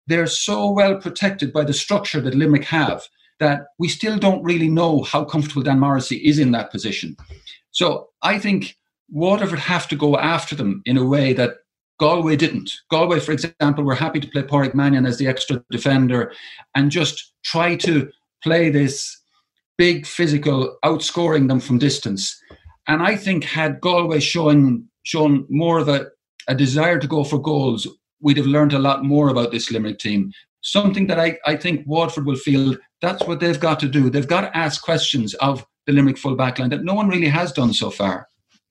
They're 0.08 0.26
so 0.26 0.72
well 0.72 0.96
protected 0.96 1.52
by 1.52 1.62
the 1.62 1.72
structure 1.72 2.20
that 2.22 2.34
Limerick 2.34 2.64
have 2.64 3.04
that 3.38 3.60
we 3.78 3.86
still 3.86 4.18
don't 4.18 4.42
really 4.42 4.68
know 4.68 5.04
how 5.04 5.24
comfortable 5.24 5.62
Dan 5.62 5.78
Morrissey 5.78 6.16
is 6.16 6.40
in 6.40 6.50
that 6.50 6.72
position. 6.72 7.16
So 7.70 8.08
I 8.22 8.40
think 8.40 8.76
Waterford 9.08 9.60
have 9.60 9.86
to 9.86 9.94
go 9.94 10.18
after 10.18 10.56
them 10.56 10.82
in 10.84 10.96
a 10.96 11.06
way 11.06 11.32
that 11.34 11.58
Galway 11.98 12.36
didn't. 12.36 12.72
Galway, 12.90 13.20
for 13.20 13.32
example, 13.32 13.84
were 13.84 13.94
happy 13.94 14.20
to 14.20 14.28
play 14.28 14.42
Pádraig 14.42 14.74
Mannion 14.74 15.06
as 15.06 15.18
the 15.18 15.28
extra 15.28 15.62
defender 15.70 16.32
and 16.74 16.90
just 16.90 17.32
try 17.44 17.76
to 17.76 18.10
play 18.42 18.70
this 18.70 19.18
big 19.78 20.06
physical, 20.06 20.76
outscoring 20.84 21.48
them 21.48 21.60
from 21.60 21.78
distance. 21.78 22.40
And 22.88 23.02
I 23.02 23.16
think 23.16 23.44
had 23.44 23.80
Galway 23.80 24.20
shown 24.20 24.88
shown 25.04 25.46
more 25.48 25.78
of 25.78 25.88
a, 25.88 26.06
a 26.48 26.54
desire 26.54 26.98
to 26.98 27.06
go 27.06 27.24
for 27.24 27.38
goals, 27.38 27.86
we'd 28.20 28.36
have 28.36 28.46
learned 28.46 28.72
a 28.72 28.78
lot 28.78 29.04
more 29.04 29.28
about 29.28 29.50
this 29.50 29.70
Limerick 29.70 29.98
team. 29.98 30.32
Something 30.60 31.08
that 31.08 31.18
I, 31.18 31.38
I 31.44 31.56
think 31.56 31.84
Waterford 31.86 32.26
will 32.26 32.36
feel 32.36 32.76
that's 33.00 33.24
what 33.24 33.40
they've 33.40 33.58
got 33.58 33.80
to 33.80 33.88
do. 33.88 34.10
They've 34.10 34.28
got 34.28 34.42
to 34.42 34.56
ask 34.56 34.80
questions 34.82 35.34
of 35.34 35.66
the 35.86 35.92
Limerick 35.92 36.18
full 36.18 36.36
back 36.36 36.58
line 36.58 36.70
that 36.70 36.84
no 36.84 36.94
one 36.94 37.08
really 37.08 37.28
has 37.28 37.52
done 37.52 37.72
so 37.72 37.90
far. 37.90 38.28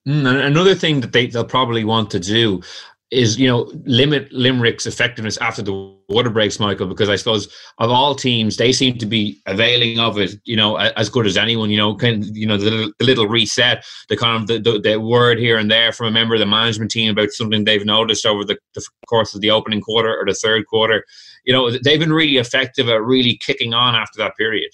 Mm, 0.07 0.45
another 0.45 0.73
thing 0.73 1.01
that 1.01 1.11
they, 1.11 1.27
they'll 1.27 1.43
probably 1.43 1.83
want 1.83 2.09
to 2.11 2.19
do 2.19 2.61
is 3.11 3.37
you 3.37 3.47
know 3.47 3.69
limit 3.85 4.31
Limerick's 4.31 4.85
effectiveness 4.87 5.37
after 5.37 5.61
the 5.61 5.73
water 6.07 6.29
breaks, 6.29 6.59
Michael, 6.59 6.87
because 6.87 7.09
I 7.09 7.17
suppose 7.17 7.47
of 7.77 7.91
all 7.91 8.15
teams 8.15 8.57
they 8.57 8.71
seem 8.71 8.97
to 8.97 9.05
be 9.05 9.41
availing 9.45 9.99
of 9.99 10.17
it, 10.17 10.35
you 10.45 10.55
know, 10.55 10.77
as 10.77 11.09
good 11.09 11.25
as 11.25 11.37
anyone. 11.37 11.69
You 11.69 11.77
know, 11.77 11.95
kind 11.95 12.23
of, 12.23 12.29
you 12.35 12.47
know 12.47 12.57
the 12.57 12.71
little, 12.71 12.91
the 12.99 13.05
little 13.05 13.27
reset, 13.27 13.85
the 14.09 14.17
kind 14.17 14.41
of 14.41 14.47
the, 14.47 14.59
the, 14.59 14.79
the, 14.79 15.01
word 15.01 15.39
here 15.39 15.57
and 15.57 15.69
there 15.69 15.91
from 15.91 16.07
a 16.07 16.11
member 16.11 16.35
of 16.35 16.39
the 16.39 16.45
management 16.45 16.91
team 16.91 17.11
about 17.11 17.31
something 17.31 17.65
they've 17.65 17.85
noticed 17.85 18.25
over 18.25 18.45
the, 18.45 18.57
the 18.75 18.85
course 19.07 19.35
of 19.35 19.41
the 19.41 19.51
opening 19.51 19.81
quarter 19.81 20.15
or 20.15 20.25
the 20.25 20.33
third 20.33 20.65
quarter. 20.67 21.03
You 21.45 21.53
know, 21.53 21.71
they've 21.71 21.99
been 21.99 22.13
really 22.13 22.37
effective 22.37 22.87
at 22.87 23.01
really 23.01 23.37
kicking 23.37 23.73
on 23.73 23.95
after 23.95 24.17
that 24.19 24.37
period. 24.37 24.71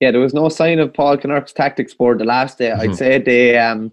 Yeah, 0.00 0.10
there 0.10 0.20
was 0.20 0.34
no 0.34 0.48
sign 0.48 0.80
of 0.80 0.92
Paul 0.92 1.16
Kinnerk's 1.16 1.52
tactics 1.52 1.94
board 1.94 2.18
the 2.18 2.24
last 2.24 2.58
day. 2.58 2.70
Mm-hmm. 2.70 2.90
I'd 2.90 2.96
say 2.96 3.18
they. 3.18 3.58
Um, 3.58 3.92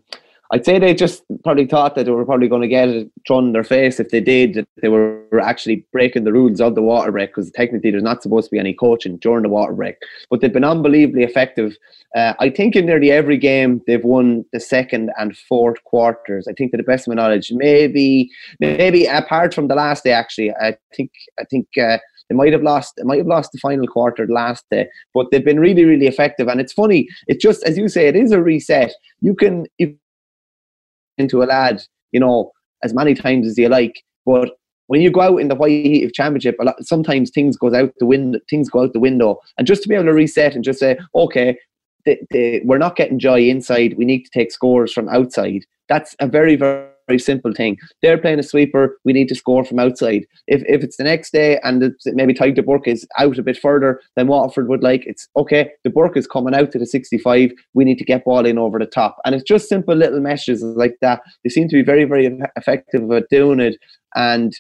I'd 0.54 0.66
say 0.66 0.80
they 0.80 0.94
just 0.94 1.24
probably 1.44 1.66
thought 1.66 1.96
that 1.96 2.04
they 2.06 2.12
were 2.12 2.26
probably 2.26 2.50
going 2.50 2.62
to 2.62 2.68
get 2.68 2.90
it 2.90 3.10
thrown 3.26 3.48
in 3.48 3.54
their 3.54 3.64
face 3.64 4.00
if 4.00 4.10
they 4.10 4.20
did, 4.20 4.54
that 4.56 4.68
they 4.82 4.90
were 4.90 5.40
actually 5.42 5.86
breaking 5.94 6.26
the 6.26 6.34
rules 6.34 6.60
of 6.60 6.76
the 6.76 6.82
water 6.82 7.12
break 7.12 7.30
because 7.30 7.50
technically 7.52 7.92
there's 7.92 8.04
not 8.04 8.22
supposed 8.22 8.50
to 8.50 8.52
be 8.52 8.60
any 8.60 8.74
coaching 8.74 9.18
during 9.18 9.44
the 9.44 9.50
water 9.50 9.74
break. 9.74 9.96
But 10.30 10.42
they've 10.42 10.52
been 10.52 10.66
unbelievably 10.66 11.24
effective. 11.24 11.78
Uh, 12.16 12.34
I 12.40 12.50
think 12.50 12.76
in 12.76 12.86
nearly 12.86 13.12
every 13.12 13.38
game 13.38 13.82
they've 13.88 14.04
won 14.04 14.44
the 14.52 14.60
second 14.60 15.12
and 15.18 15.38
fourth 15.38 15.82
quarters. 15.86 16.48
I 16.50 16.54
think 16.54 16.72
to 16.72 16.78
the 16.78 16.84
best 16.84 17.08
of 17.08 17.16
my 17.16 17.22
knowledge, 17.22 17.52
maybe 17.54 18.30
maybe 18.60 19.06
apart 19.06 19.54
from 19.54 19.70
the 19.70 19.76
last 19.76 20.04
day, 20.04 20.12
actually, 20.12 20.52
I 20.52 20.76
think 20.96 21.12
I 21.40 21.46
think. 21.46 21.68
Uh, 21.82 21.98
They 22.30 22.38
might 22.38 22.54
have 22.54 22.64
lost. 22.64 22.94
They 22.96 23.04
might 23.04 23.18
have 23.18 23.28
lost 23.28 23.52
the 23.52 23.60
final 23.60 23.88
quarter 23.88 24.26
last 24.26 24.64
day, 24.72 24.88
but 25.14 25.26
they've 25.30 25.44
been 25.44 25.60
really, 25.60 25.84
really 25.84 26.08
effective. 26.08 26.48
And 26.48 26.62
it's 26.62 26.72
funny. 26.72 27.02
It's 27.28 27.44
just 27.44 27.62
as 27.70 27.78
you 27.78 27.90
say, 27.90 28.08
it 28.08 28.16
is 28.16 28.32
a 28.32 28.42
reset. 28.42 28.94
You 29.20 29.36
can 29.36 29.66
you 29.80 29.98
into 31.18 31.44
a 31.44 31.46
lad, 31.46 31.82
you 32.12 32.20
know, 32.20 32.52
as 32.84 32.94
many 32.94 33.14
times 33.14 33.48
as 33.48 33.58
you 33.58 33.70
like, 33.70 34.02
but 34.26 34.50
when 34.88 35.02
you 35.02 35.10
go 35.10 35.22
out 35.22 35.38
in 35.38 35.48
the 35.48 35.56
white 35.56 35.86
heat 35.86 36.04
of 36.04 36.12
championship, 36.12 36.58
a 36.60 36.66
lot, 36.66 36.84
sometimes 36.84 37.32
things 37.32 37.56
goes 37.56 37.74
out 37.74 37.94
the 38.00 38.06
window. 38.06 38.40
Things 38.50 38.70
go 38.70 38.84
out 38.84 38.92
the 38.92 39.00
window, 39.00 39.40
and 39.58 39.66
just 39.66 39.84
to 39.84 39.88
be 39.88 39.96
able 39.96 40.06
to 40.06 40.14
reset 40.14 40.54
and 40.54 40.66
just 40.66 40.80
say, 40.80 40.98
okay, 41.16 41.58
the, 42.06 42.20
the, 42.32 42.62
we're 42.66 42.78
not 42.78 42.98
getting 42.98 43.18
joy 43.18 43.40
inside. 43.48 43.96
We 43.98 44.04
need 44.04 44.24
to 44.24 44.32
take 44.34 44.52
scores 44.52 44.92
from 44.92 45.08
outside. 45.08 45.66
That's 45.88 46.14
a 46.20 46.28
very, 46.28 46.58
very 46.58 46.91
very 47.08 47.20
simple 47.20 47.54
thing. 47.54 47.78
They're 48.02 48.18
playing 48.18 48.40
a 48.40 48.44
sweeper. 48.44 48.98
We 49.06 49.14
need 49.14 49.28
to 49.30 49.36
score 49.36 49.64
from 49.64 49.80
outside. 49.80 50.26
If, 50.48 50.64
if 50.68 50.84
it's 50.84 50.98
the 50.98 51.04
next 51.04 51.32
day 51.32 51.60
and 51.64 51.94
maybe 52.06 52.34
Tadhg 52.34 52.56
de 52.56 52.64
Burke 52.64 52.88
is 52.88 53.08
out 53.18 53.38
a 53.38 53.44
bit 53.44 53.58
further 53.58 54.02
than 54.16 54.28
Waterford 54.28 54.68
would 54.68 54.84
like, 54.84 55.06
it's 55.06 55.28
okay. 55.38 55.72
De 55.84 55.90
Burke 55.90 56.18
is 56.18 56.28
coming 56.28 56.56
out 56.56 56.72
to 56.72 56.80
the 56.80 56.86
65. 56.86 57.52
We 57.74 57.84
need 57.84 57.98
to 57.98 58.06
get 58.06 58.26
ball 58.26 58.46
in 58.46 58.58
over 58.58 58.80
the 58.80 58.86
top. 58.86 59.18
And 59.26 59.36
it's 59.36 59.44
just 59.44 59.70
simple 59.70 59.96
little 59.96 60.22
messages 60.22 60.64
like 60.64 60.96
that. 61.02 61.22
They 61.44 61.50
seem 61.50 61.68
to 61.70 61.76
be 61.76 61.84
very, 61.84 62.06
very 62.06 62.38
effective 62.56 63.12
at 63.12 63.30
doing 63.30 63.60
it. 63.60 63.78
And 64.16 64.54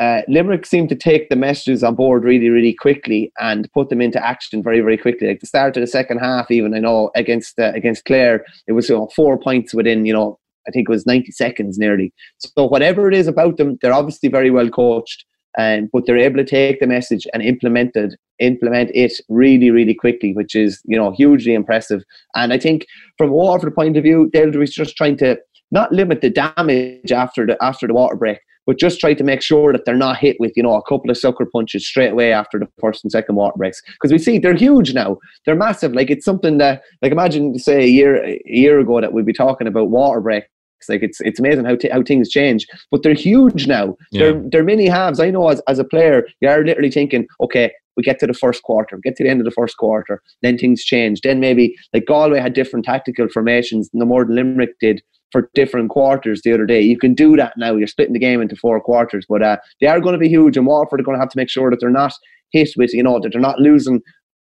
uh, 0.00 0.22
Limerick 0.28 0.64
seemed 0.64 0.88
to 0.88 0.94
take 0.94 1.28
the 1.28 1.36
messages 1.36 1.84
on 1.84 1.94
board 1.94 2.24
really, 2.24 2.48
really 2.48 2.72
quickly 2.72 3.30
and 3.38 3.70
put 3.74 3.90
them 3.90 4.00
into 4.00 4.24
action 4.24 4.62
very, 4.62 4.80
very 4.80 4.96
quickly. 4.96 5.28
Like 5.28 5.40
the 5.40 5.46
start 5.46 5.76
of 5.76 5.82
the 5.82 5.86
second 5.86 6.18
half, 6.18 6.50
even 6.50 6.74
I 6.74 6.78
know 6.78 7.10
against 7.14 7.58
uh, 7.58 7.72
against 7.74 8.06
Clare, 8.06 8.44
it 8.66 8.72
was 8.72 8.88
you 8.88 8.96
know, 8.96 9.10
four 9.14 9.38
points 9.38 9.74
within 9.74 10.06
you 10.06 10.14
know 10.14 10.38
I 10.66 10.70
think 10.70 10.88
it 10.88 10.92
was 10.92 11.06
90 11.06 11.32
seconds 11.32 11.78
nearly. 11.78 12.12
So 12.38 12.66
whatever 12.66 13.08
it 13.08 13.14
is 13.14 13.26
about 13.26 13.56
them, 13.56 13.78
they're 13.80 13.92
obviously 13.92 14.28
very 14.28 14.50
well 14.50 14.68
coached, 14.68 15.24
um, 15.58 15.88
but 15.92 16.06
they're 16.06 16.18
able 16.18 16.36
to 16.36 16.44
take 16.44 16.80
the 16.80 16.86
message 16.86 17.26
and 17.32 17.42
implement 17.42 17.96
it, 17.96 18.14
implement 18.38 18.90
it 18.94 19.12
really, 19.28 19.70
really 19.70 19.94
quickly, 19.94 20.32
which 20.32 20.54
is 20.54 20.80
you 20.84 20.96
know 20.96 21.10
hugely 21.10 21.54
impressive. 21.54 22.02
And 22.34 22.52
I 22.52 22.58
think 22.58 22.86
from 23.18 23.30
a 23.30 23.34
Waterford 23.34 23.74
point 23.74 23.96
of 23.96 24.04
view, 24.04 24.30
they're 24.32 24.50
just 24.50 24.96
trying 24.96 25.16
to 25.18 25.38
not 25.70 25.92
limit 25.92 26.20
the 26.20 26.30
damage 26.30 27.12
after 27.12 27.46
the 27.46 27.62
after 27.62 27.86
the 27.86 27.94
water 27.94 28.16
break, 28.16 28.38
but 28.70 28.78
just 28.78 29.00
try 29.00 29.12
to 29.12 29.24
make 29.24 29.42
sure 29.42 29.72
that 29.72 29.84
they're 29.84 29.96
not 29.96 30.18
hit 30.18 30.36
with 30.38 30.52
you 30.54 30.62
know 30.62 30.76
a 30.76 30.82
couple 30.82 31.10
of 31.10 31.18
sucker 31.18 31.44
punches 31.44 31.84
straight 31.84 32.12
away 32.12 32.32
after 32.32 32.56
the 32.56 32.68
first 32.80 33.02
and 33.02 33.10
second 33.10 33.34
water 33.34 33.56
breaks. 33.56 33.82
Because 33.94 34.12
we 34.12 34.18
see 34.18 34.38
they're 34.38 34.54
huge 34.54 34.94
now. 34.94 35.16
They're 35.44 35.56
massive. 35.56 35.92
Like 35.92 36.08
it's 36.08 36.24
something 36.24 36.58
that 36.58 36.82
like 37.02 37.10
imagine 37.10 37.58
say 37.58 37.82
a 37.82 37.88
year 37.88 38.24
a 38.24 38.40
year 38.44 38.78
ago 38.78 39.00
that 39.00 39.12
we'd 39.12 39.26
be 39.26 39.32
talking 39.32 39.66
about 39.66 39.90
water 39.90 40.20
breaks. 40.20 40.46
Like 40.88 41.02
it's 41.02 41.20
it's 41.22 41.40
amazing 41.40 41.64
how 41.64 41.74
t- 41.74 41.90
how 41.90 42.04
things 42.04 42.30
change. 42.30 42.64
But 42.92 43.02
they're 43.02 43.12
huge 43.12 43.66
now. 43.66 43.96
Yeah. 44.12 44.20
they're 44.20 44.42
they're 44.50 44.64
mini 44.64 44.86
halves. 44.86 45.18
I 45.18 45.30
know 45.30 45.48
as, 45.48 45.60
as 45.66 45.80
a 45.80 45.84
player 45.84 46.22
you're 46.40 46.64
literally 46.64 46.92
thinking 46.92 47.26
okay 47.42 47.72
we 47.96 48.04
get 48.04 48.20
to 48.20 48.26
the 48.28 48.32
first 48.32 48.62
quarter, 48.62 49.00
get 49.02 49.16
to 49.16 49.24
the 49.24 49.28
end 49.28 49.40
of 49.40 49.44
the 49.44 49.50
first 49.50 49.76
quarter, 49.78 50.22
then 50.42 50.56
things 50.56 50.84
change. 50.84 51.22
Then 51.22 51.40
maybe 51.40 51.74
like 51.92 52.06
Galway 52.06 52.38
had 52.38 52.52
different 52.52 52.84
tactical 52.84 53.28
formations, 53.28 53.90
no 53.92 54.06
more 54.06 54.24
than 54.24 54.36
Limerick 54.36 54.78
did 54.80 55.02
for 55.32 55.50
different 55.54 55.90
quarters 55.90 56.42
the 56.42 56.52
other 56.52 56.66
day. 56.66 56.80
You 56.80 56.98
can 56.98 57.14
do 57.14 57.36
that 57.36 57.54
now. 57.56 57.76
You're 57.76 57.86
splitting 57.86 58.14
the 58.14 58.18
game 58.18 58.40
into 58.40 58.56
four 58.56 58.80
quarters, 58.80 59.26
but 59.28 59.42
uh, 59.42 59.56
they 59.80 59.86
are 59.86 60.00
going 60.00 60.14
to 60.14 60.18
be 60.18 60.28
huge, 60.28 60.56
and 60.56 60.66
Waterford 60.66 61.00
are 61.00 61.04
going 61.04 61.16
to 61.16 61.20
have 61.20 61.30
to 61.30 61.38
make 61.38 61.50
sure 61.50 61.70
that 61.70 61.78
they're 61.80 61.90
not 61.90 62.12
hit 62.52 62.70
with, 62.76 62.92
you 62.92 63.02
know, 63.02 63.20
that 63.20 63.30
they're 63.32 63.40
not 63.40 63.60
losing 63.60 64.00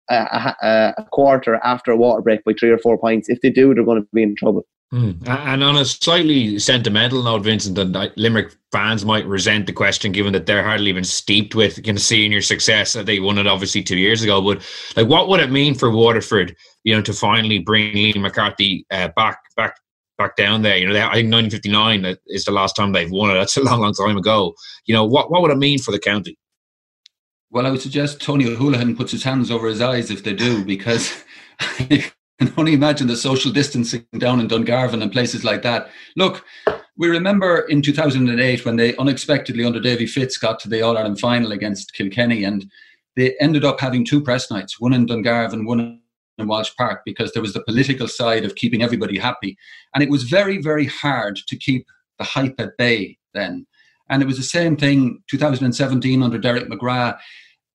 a, 0.10 0.16
a, 0.62 0.94
a 0.98 1.04
quarter 1.12 1.56
after 1.64 1.92
a 1.92 1.98
water 1.98 2.22
break 2.22 2.44
by 2.44 2.54
three 2.60 2.70
or 2.70 2.78
four 2.78 2.98
points. 2.98 3.30
If 3.30 3.42
they 3.42 3.50
do, 3.50 3.74
they're 3.74 3.84
going 3.84 4.02
to 4.02 4.08
be 4.14 4.24
in 4.24 4.36
trouble. 4.36 4.66
Mm. 4.94 5.28
And 5.28 5.64
on 5.64 5.76
a 5.76 5.84
slightly 5.84 6.60
sentimental 6.60 7.24
note, 7.24 7.42
Vincent, 7.42 7.78
and 7.78 8.12
Limerick 8.16 8.54
fans 8.72 9.04
might 9.04 9.26
resent 9.26 9.66
the 9.66 9.74
question, 9.74 10.12
given 10.12 10.32
that 10.34 10.46
they're 10.46 10.64
hardly 10.64 10.90
even 10.90 11.04
steeped 11.04 11.56
with 11.56 11.84
kind 11.84 11.98
of 11.98 12.04
senior 12.04 12.42
success. 12.42 12.94
They 12.94 13.20
won 13.20 13.40
it 13.40 13.48
obviously 13.48 13.82
two 13.82 13.98
years 13.98 14.22
ago, 14.22 14.42
but 14.42 14.66
like, 14.96 15.08
what 15.08 15.28
would 15.28 15.40
it 15.40 15.50
mean 15.52 15.74
for 15.74 15.90
Waterford, 15.90 16.56
you 16.84 16.96
know, 16.96 17.02
to 17.02 17.14
finally 17.14 17.58
bring 17.58 17.96
Liam 17.96 18.22
McCarthy 18.22 18.86
uh, 18.92 19.10
back 19.16 19.40
back 19.58 19.76
back 20.18 20.36
down 20.36 20.62
there. 20.62 20.78
You 20.78 20.88
know, 20.88 20.94
they, 20.94 21.02
I 21.02 21.14
think 21.14 21.34
1959 21.34 22.18
is 22.28 22.46
the 22.46 22.52
last 22.52 22.76
time 22.76 22.92
they've 22.92 23.12
won 23.12 23.32
it. 23.32 23.34
That's 23.40 23.58
a 23.58 23.64
long, 23.64 23.82
long 23.82 23.94
time 23.94 24.18
ago. 24.18 24.54
You 24.86 24.96
know, 24.96 25.06
what 25.06 25.32
what 25.32 25.42
would 25.42 25.52
it 25.52 25.58
mean 25.58 25.80
for 25.80 25.92
the 25.92 26.00
county? 26.00 26.38
Well, 27.52 27.66
I 27.66 27.72
would 27.72 27.82
suggest 27.82 28.22
Tony 28.22 28.46
O'Houlihan 28.48 28.98
puts 28.98 29.12
his 29.12 29.24
hands 29.24 29.50
over 29.50 29.68
his 29.68 29.82
eyes 29.82 30.12
if 30.12 30.24
they 30.24 30.34
do, 30.34 30.66
because 30.66 31.24
you 31.90 32.04
can 32.40 32.54
only 32.58 32.74
imagine 32.74 33.08
the 33.08 33.16
social 33.16 33.52
distancing 33.52 34.06
down 34.18 34.40
in 34.40 34.48
Dungarvan 34.48 35.02
and 35.02 35.12
places 35.12 35.44
like 35.44 35.62
that. 35.62 35.90
Look, 36.16 36.44
we 36.98 37.08
remember 37.08 37.60
in 37.70 37.82
2008 37.82 38.66
when 38.66 38.76
they 38.78 38.96
unexpectedly, 38.98 39.66
under 39.66 39.80
Davy 39.80 40.06
Fitz, 40.06 40.38
got 40.38 40.60
to 40.60 40.70
the 40.70 40.82
All 40.82 40.98
Ireland 40.98 41.20
final 41.20 41.52
against 41.52 41.94
Kilkenny, 41.94 42.44
and 42.44 42.70
they 43.16 43.36
ended 43.40 43.64
up 43.64 43.80
having 43.80 44.06
two 44.06 44.22
press 44.22 44.52
nights, 44.52 44.80
one 44.80 44.94
in 44.94 45.06
Dungarvan, 45.06 45.66
one 45.66 46.02
in 46.38 46.48
Walsh 46.48 46.72
Park 46.78 47.02
because 47.06 47.32
there 47.32 47.42
was 47.42 47.54
the 47.54 47.64
political 47.64 48.08
side 48.08 48.46
of 48.46 48.56
keeping 48.56 48.84
everybody 48.84 49.18
happy. 49.18 49.58
And 49.94 50.04
it 50.04 50.10
was 50.10 50.24
very, 50.24 50.62
very 50.62 50.86
hard 50.86 51.40
to 51.48 51.56
keep 51.56 51.88
the 52.18 52.26
hype 52.26 52.56
at 52.60 52.78
bay 52.78 53.18
then. 53.34 53.66
And 54.10 54.22
it 54.22 54.26
was 54.26 54.38
the 54.38 54.44
same 54.44 54.78
thing 54.78 55.24
2017 55.30 56.22
under 56.22 56.38
Derek 56.38 56.70
McGrath. 56.70 57.18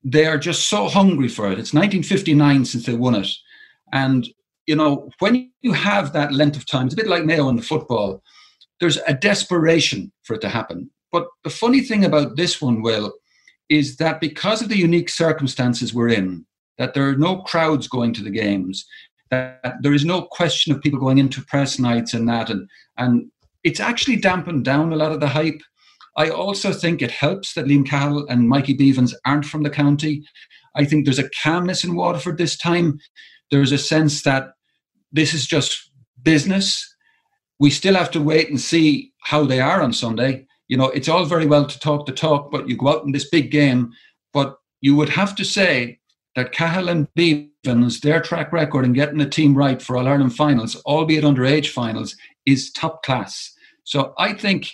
They 0.04 0.26
are 0.26 0.38
just 0.38 0.68
so 0.68 0.88
hungry 0.88 1.28
for 1.28 1.46
it. 1.46 1.58
It's 1.58 1.74
1959 1.74 2.64
since 2.64 2.86
they 2.86 2.94
won 2.94 3.16
it. 3.16 3.28
And, 3.92 4.28
you 4.66 4.76
know, 4.76 5.10
when 5.18 5.50
you 5.62 5.72
have 5.72 6.12
that 6.12 6.32
length 6.32 6.56
of 6.56 6.66
time, 6.66 6.86
it's 6.86 6.94
a 6.94 6.96
bit 6.96 7.08
like 7.08 7.24
Mayo 7.24 7.48
in 7.48 7.56
the 7.56 7.62
football, 7.62 8.22
there's 8.78 8.98
a 9.06 9.14
desperation 9.14 10.12
for 10.22 10.34
it 10.34 10.40
to 10.42 10.48
happen. 10.48 10.90
But 11.12 11.26
the 11.44 11.50
funny 11.50 11.80
thing 11.80 12.04
about 12.04 12.36
this 12.36 12.62
one, 12.62 12.82
Will, 12.82 13.12
is 13.68 13.96
that 13.96 14.20
because 14.20 14.62
of 14.62 14.68
the 14.68 14.78
unique 14.78 15.08
circumstances 15.08 15.92
we're 15.92 16.08
in, 16.08 16.46
that 16.80 16.94
there 16.94 17.06
are 17.06 17.14
no 17.14 17.42
crowds 17.42 17.86
going 17.86 18.14
to 18.14 18.24
the 18.24 18.30
games, 18.30 18.86
that 19.30 19.74
there 19.82 19.92
is 19.92 20.04
no 20.04 20.22
question 20.22 20.72
of 20.72 20.80
people 20.80 20.98
going 20.98 21.18
into 21.18 21.44
press 21.44 21.78
nights 21.78 22.14
and 22.14 22.26
that, 22.26 22.48
and 22.48 22.66
and 22.96 23.30
it's 23.62 23.80
actually 23.80 24.16
dampened 24.16 24.64
down 24.64 24.90
a 24.90 24.96
lot 24.96 25.12
of 25.12 25.20
the 25.20 25.28
hype. 25.28 25.60
I 26.16 26.30
also 26.30 26.72
think 26.72 27.02
it 27.02 27.10
helps 27.10 27.52
that 27.52 27.66
Liam 27.66 27.86
Cahill 27.86 28.26
and 28.28 28.48
Mikey 28.48 28.76
Bevans 28.76 29.12
aren't 29.26 29.44
from 29.44 29.62
the 29.62 29.68
county. 29.70 30.24
I 30.74 30.86
think 30.86 31.04
there's 31.04 31.18
a 31.18 31.28
calmness 31.42 31.84
in 31.84 31.94
Waterford 31.94 32.38
this 32.38 32.56
time. 32.56 32.98
There's 33.50 33.72
a 33.72 33.78
sense 33.78 34.22
that 34.22 34.52
this 35.12 35.34
is 35.34 35.46
just 35.46 35.90
business. 36.22 36.82
We 37.58 37.68
still 37.68 37.94
have 37.94 38.10
to 38.12 38.22
wait 38.22 38.48
and 38.48 38.58
see 38.58 39.12
how 39.20 39.44
they 39.44 39.60
are 39.60 39.82
on 39.82 39.92
Sunday. 39.92 40.46
You 40.68 40.78
know, 40.78 40.86
it's 40.86 41.08
all 41.08 41.26
very 41.26 41.46
well 41.46 41.66
to 41.66 41.78
talk 41.78 42.06
the 42.06 42.12
talk, 42.12 42.50
but 42.50 42.70
you 42.70 42.76
go 42.76 42.88
out 42.88 43.04
in 43.04 43.12
this 43.12 43.28
big 43.28 43.50
game. 43.50 43.92
But 44.32 44.56
you 44.80 44.96
would 44.96 45.10
have 45.10 45.36
to 45.36 45.44
say 45.44 45.99
that 46.36 46.52
Cahill 46.52 46.88
and 46.88 47.08
Bevans, 47.16 48.00
their 48.00 48.20
track 48.20 48.52
record 48.52 48.84
in 48.84 48.92
getting 48.92 49.18
the 49.18 49.28
team 49.28 49.54
right 49.56 49.80
for 49.80 49.96
All 49.96 50.08
Ireland 50.08 50.34
finals, 50.34 50.76
albeit 50.86 51.24
underage 51.24 51.68
finals, 51.68 52.16
is 52.46 52.72
top 52.72 53.02
class. 53.02 53.52
So 53.84 54.14
I 54.18 54.32
think, 54.32 54.70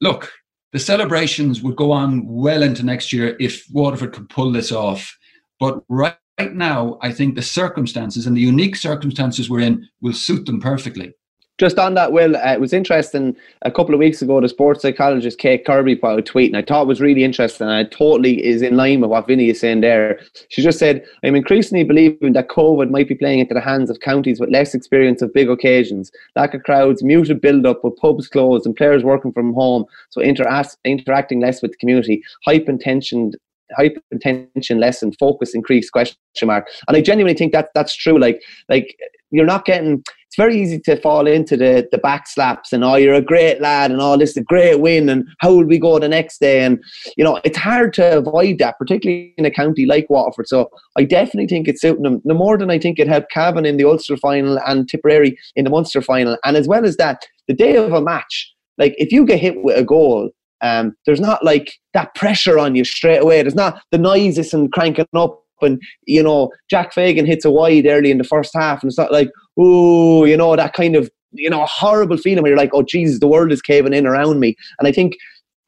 look, 0.00 0.32
the 0.72 0.78
celebrations 0.78 1.62
would 1.62 1.76
go 1.76 1.92
on 1.92 2.26
well 2.26 2.62
into 2.62 2.84
next 2.84 3.12
year 3.12 3.36
if 3.38 3.64
Waterford 3.70 4.12
could 4.12 4.28
pull 4.28 4.50
this 4.50 4.72
off. 4.72 5.16
But 5.60 5.84
right, 5.88 6.16
right 6.40 6.54
now, 6.54 6.98
I 7.02 7.12
think 7.12 7.34
the 7.34 7.42
circumstances 7.42 8.26
and 8.26 8.36
the 8.36 8.40
unique 8.40 8.76
circumstances 8.76 9.48
we're 9.48 9.60
in 9.60 9.88
will 10.00 10.12
suit 10.12 10.46
them 10.46 10.60
perfectly. 10.60 11.12
Just 11.56 11.78
on 11.78 11.94
that, 11.94 12.10
Will, 12.10 12.36
uh, 12.36 12.52
it 12.52 12.60
was 12.60 12.72
interesting. 12.72 13.36
A 13.62 13.70
couple 13.70 13.94
of 13.94 14.00
weeks 14.00 14.20
ago, 14.20 14.40
the 14.40 14.48
sports 14.48 14.82
psychologist 14.82 15.38
Kate 15.38 15.64
Kirby 15.64 15.94
put 15.94 16.10
out 16.10 16.18
a 16.18 16.22
tweet, 16.22 16.50
and 16.50 16.56
I 16.56 16.62
thought 16.62 16.82
it 16.82 16.88
was 16.88 17.00
really 17.00 17.22
interesting. 17.22 17.68
And 17.68 17.86
it 17.86 17.92
totally 17.92 18.44
is 18.44 18.60
in 18.60 18.76
line 18.76 19.00
with 19.00 19.10
what 19.10 19.28
Vinny 19.28 19.50
is 19.50 19.60
saying 19.60 19.80
there. 19.80 20.18
She 20.48 20.62
just 20.62 20.80
said, 20.80 21.04
I'm 21.22 21.36
increasingly 21.36 21.84
believing 21.84 22.32
that 22.32 22.48
COVID 22.48 22.90
might 22.90 23.08
be 23.08 23.14
playing 23.14 23.38
into 23.38 23.54
the 23.54 23.60
hands 23.60 23.88
of 23.88 24.00
counties 24.00 24.40
with 24.40 24.50
less 24.50 24.74
experience 24.74 25.22
of 25.22 25.32
big 25.32 25.48
occasions, 25.48 26.10
lack 26.34 26.54
of 26.54 26.64
crowds, 26.64 27.04
muted 27.04 27.40
build 27.40 27.66
up 27.66 27.84
with 27.84 27.96
pubs 27.98 28.26
closed, 28.26 28.66
and 28.66 28.74
players 28.74 29.04
working 29.04 29.32
from 29.32 29.54
home, 29.54 29.84
so 30.10 30.20
inter- 30.20 30.64
interacting 30.84 31.38
less 31.38 31.62
with 31.62 31.70
the 31.70 31.76
community, 31.76 32.20
hyper-intentioned 32.44 33.36
hypertension 33.78 34.78
lessened, 34.78 35.16
focus 35.18 35.54
increased 35.54 35.92
question 35.92 36.16
mark. 36.44 36.68
And 36.86 36.96
I 36.96 37.00
genuinely 37.00 37.36
think 37.36 37.52
that 37.52 37.70
that's 37.74 37.96
true. 37.96 38.18
Like 38.18 38.42
like 38.68 38.96
you're 39.34 39.46
not 39.46 39.64
getting 39.64 40.02
it's 40.34 40.36
very 40.36 40.60
easy 40.60 40.80
to 40.80 41.00
fall 41.00 41.26
into 41.26 41.56
the 41.56 41.86
the 41.92 41.98
back 41.98 42.26
slaps 42.26 42.72
and 42.72 42.82
oh 42.82 42.96
you're 42.96 43.14
a 43.14 43.20
great 43.20 43.60
lad 43.60 43.90
and 43.90 44.00
all 44.00 44.14
oh, 44.14 44.16
this 44.16 44.30
is 44.30 44.38
a 44.38 44.42
great 44.42 44.80
win 44.80 45.08
and 45.08 45.26
how 45.38 45.52
will 45.52 45.64
we 45.64 45.78
go 45.78 45.98
the 45.98 46.08
next 46.08 46.38
day 46.38 46.64
and 46.64 46.82
you 47.16 47.22
know 47.24 47.40
it's 47.44 47.58
hard 47.58 47.92
to 47.92 48.16
avoid 48.16 48.58
that 48.58 48.78
particularly 48.78 49.34
in 49.38 49.44
a 49.44 49.50
county 49.50 49.86
like 49.86 50.08
Waterford 50.10 50.48
so 50.48 50.68
I 50.96 51.04
definitely 51.04 51.46
think 51.46 51.68
it's 51.68 51.80
suiting 51.80 52.02
them 52.02 52.20
no 52.24 52.34
more 52.34 52.58
than 52.58 52.70
I 52.70 52.78
think 52.78 52.98
it 52.98 53.08
helped 53.08 53.30
Cavan 53.30 53.66
in 53.66 53.76
the 53.76 53.84
Ulster 53.84 54.16
final 54.16 54.58
and 54.66 54.88
Tipperary 54.88 55.38
in 55.56 55.64
the 55.64 55.70
Munster 55.70 56.02
final 56.02 56.36
and 56.44 56.56
as 56.56 56.66
well 56.66 56.84
as 56.84 56.96
that 56.96 57.26
the 57.46 57.54
day 57.54 57.76
of 57.76 57.92
a 57.92 58.02
match 58.02 58.52
like 58.78 58.94
if 58.98 59.12
you 59.12 59.24
get 59.24 59.40
hit 59.40 59.62
with 59.62 59.76
a 59.76 59.84
goal 59.84 60.30
um, 60.64 60.96
there's 61.04 61.20
not 61.20 61.44
like 61.44 61.74
that 61.92 62.14
pressure 62.14 62.58
on 62.58 62.74
you 62.74 62.84
straight 62.84 63.18
away. 63.18 63.42
There's 63.42 63.54
not 63.54 63.82
the 63.90 63.98
noises 63.98 64.54
and 64.54 64.72
cranking 64.72 65.04
up. 65.14 65.43
And 65.64 65.80
you 66.06 66.22
know, 66.22 66.50
Jack 66.70 66.92
Fagan 66.92 67.26
hits 67.26 67.44
a 67.44 67.50
wide 67.50 67.86
early 67.86 68.10
in 68.10 68.18
the 68.18 68.24
first 68.24 68.52
half, 68.54 68.82
and 68.82 68.90
it's 68.90 68.98
not 68.98 69.12
like, 69.12 69.30
oh, 69.58 70.24
you 70.24 70.36
know, 70.36 70.56
that 70.56 70.74
kind 70.74 70.96
of 70.96 71.10
you 71.32 71.50
know 71.50 71.64
horrible 71.66 72.16
feeling 72.16 72.42
where 72.42 72.50
you're 72.50 72.58
like, 72.58 72.74
oh 72.74 72.82
Jesus, 72.82 73.20
the 73.20 73.28
world 73.28 73.52
is 73.52 73.62
caving 73.62 73.92
in 73.92 74.06
around 74.06 74.40
me. 74.40 74.56
And 74.78 74.88
I 74.88 74.92
think 74.92 75.16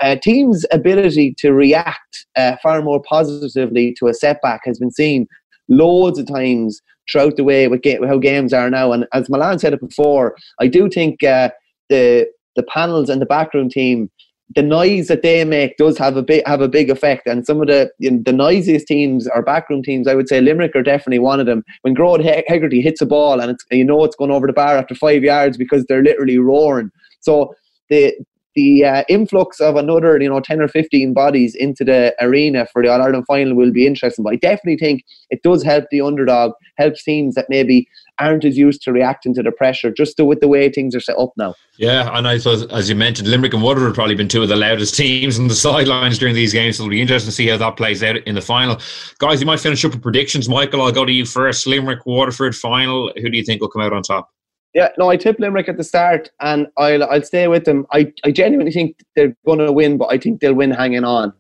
uh, 0.01 0.17
teams' 0.17 0.67
ability 0.73 1.35
to 1.39 1.53
react 1.53 2.27
uh, 2.37 2.57
far 2.63 2.83
more 2.83 3.03
positively 3.03 3.95
to 3.99 4.09
a 4.09 4.15
setback 4.15 4.61
has 4.65 4.79
been 4.79 4.91
seen 4.91 5.27
loads 5.69 6.19
of 6.19 6.27
times 6.27 6.83
throughout 7.11 7.37
the 7.37 7.45
way 7.45 7.69
with 7.69 7.83
ga- 7.83 8.05
how 8.07 8.19
games 8.19 8.53
are 8.53 8.69
now. 8.69 8.93
And 8.93 9.07
as 9.13 9.29
Mullane 9.29 9.59
said 9.59 9.73
it 9.73 9.81
before, 9.81 10.37
I 10.61 10.67
do 10.67 10.89
think 10.89 11.23
uh, 11.23 11.51
the 11.89 12.29
the 12.57 12.63
panels 12.63 13.11
and 13.11 13.21
the 13.21 13.27
backroom 13.27 13.69
team, 13.69 14.11
the 14.55 14.63
noise 14.63 15.09
that 15.09 15.23
they 15.23 15.45
make 15.45 15.77
does 15.77 15.99
have 15.99 16.17
a 16.17 16.23
big 16.23 16.47
have 16.47 16.61
a 16.61 16.69
big 16.69 16.89
effect. 16.89 17.27
And 17.27 17.45
some 17.45 17.61
of 17.61 17.67
the 17.67 17.91
you 17.99 18.11
know, 18.11 18.23
the 18.25 18.33
noisiest 18.33 18.87
teams 18.87 19.27
or 19.29 19.43
backroom 19.43 19.83
teams, 19.83 20.07
I 20.07 20.15
would 20.15 20.29
say 20.29 20.41
Limerick 20.41 20.77
are 20.77 20.83
definitely 20.83 21.19
one 21.19 21.41
of 21.41 21.47
them. 21.47 21.65
When 21.83 21.95
Gearóid 21.95 22.45
Hegarty 22.49 22.81
hits 22.81 23.01
a 23.01 23.07
ball 23.07 23.41
and 23.41 23.51
it's 23.51 23.65
you 23.71 23.85
know 23.85 24.05
it's 24.05 24.17
going 24.17 24.31
over 24.31 24.47
the 24.47 24.53
bar 24.53 24.77
after 24.77 24.95
five 24.95 25.23
yards 25.23 25.57
because 25.57 25.85
they're 25.87 26.03
literally 26.03 26.39
roaring. 26.39 26.91
So 27.21 27.55
the 27.89 28.15
the 28.57 28.85
uh, 28.85 29.05
influx 29.09 29.61
of 29.61 29.77
another, 29.77 30.21
you 30.21 30.29
know, 30.29 30.41
10 30.41 30.61
or 30.61 30.69
15 30.69 31.13
bodies 31.13 31.55
into 31.55 31.85
the 31.85 32.15
arena 32.21 32.67
for 32.73 32.83
the 32.83 32.89
All 32.89 33.03
Ireland 33.03 33.27
final 33.27 33.55
will 33.55 33.71
be 33.71 33.87
interesting. 33.87 34.25
But 34.25 34.33
I 34.33 34.37
definitely 34.37 34.79
think 34.79 35.05
it 35.31 35.43
does 35.43 35.63
help 35.63 35.85
the 35.91 36.01
underdog, 36.01 36.53
helps 36.79 37.05
teams 37.05 37.35
that 37.35 37.47
maybe 37.49 37.87
aren't 38.19 38.47
as 38.47 38.57
used 38.57 38.83
to 38.83 38.93
reacting 38.93 39.35
to 39.35 39.43
the 39.43 39.53
pressure, 39.53 39.93
just 39.93 40.17
to, 40.17 40.25
with 40.25 40.41
the 40.41 40.49
way 40.49 40.71
things 40.71 40.95
are 40.95 41.01
set 41.01 41.19
up 41.19 41.33
now. 41.37 41.55
Yeah, 41.77 42.17
and 42.17 42.27
I 42.27 42.39
suppose, 42.39 42.67
as 42.69 42.89
you 42.89 42.97
mentioned, 42.97 43.29
Limerick 43.29 43.53
and 43.53 43.63
Waterford 43.63 43.89
have 43.89 43.95
probably 43.95 44.15
been 44.15 44.29
two 44.29 44.43
of 44.43 44.49
the 44.49 44.57
loudest 44.57 44.97
teams 44.97 45.39
on 45.39 45.49
the 45.49 45.55
sidelines 45.69 46.19
during 46.19 46.35
these 46.35 46.55
games. 46.55 46.79
So 46.79 46.85
it'll 46.85 46.91
be 46.91 47.03
interesting 47.03 47.29
to 47.29 47.35
see 47.35 47.49
how 47.49 47.59
that 47.59 47.77
plays 47.77 48.03
out 48.03 48.17
in 48.17 48.35
the 48.35 48.41
final. 48.41 48.81
Guys, 49.19 49.41
you 49.41 49.47
might 49.47 49.61
finish 49.61 49.85
up 49.85 49.93
with 49.93 50.03
predictions. 50.03 50.49
Michael, 50.49 50.81
I'll 50.81 50.93
go 50.93 51.05
to 51.05 51.13
you 51.13 51.27
first. 51.27 51.67
Limerick, 51.67 52.07
Waterford 52.07 52.57
final. 52.57 53.13
Who 53.17 53.29
do 53.29 53.37
you 53.37 53.45
think 53.45 53.61
will 53.61 53.69
come 53.69 53.83
out 53.83 53.93
on 53.93 54.03
top? 54.03 54.31
Yeah, 54.77 54.91
no, 54.99 55.09
I 55.09 55.17
tip 55.17 55.41
Limerick 55.41 55.71
at 55.71 55.79
the 55.79 55.85
start, 55.85 56.31
and 56.41 56.67
I'll 56.77 57.03
I'll 57.05 57.23
stay 57.23 57.49
with 57.49 57.65
them. 57.65 57.87
I, 57.95 58.13
I 58.27 58.31
genuinely 58.31 58.71
think 58.71 58.99
they're 59.15 59.35
going 59.47 59.59
to 59.61 59.73
win, 59.73 59.97
but 59.97 60.13
I 60.13 60.19
think 60.19 60.43
they'll 60.43 60.53
win 60.53 60.71
hanging 60.71 61.03
on. 61.03 61.33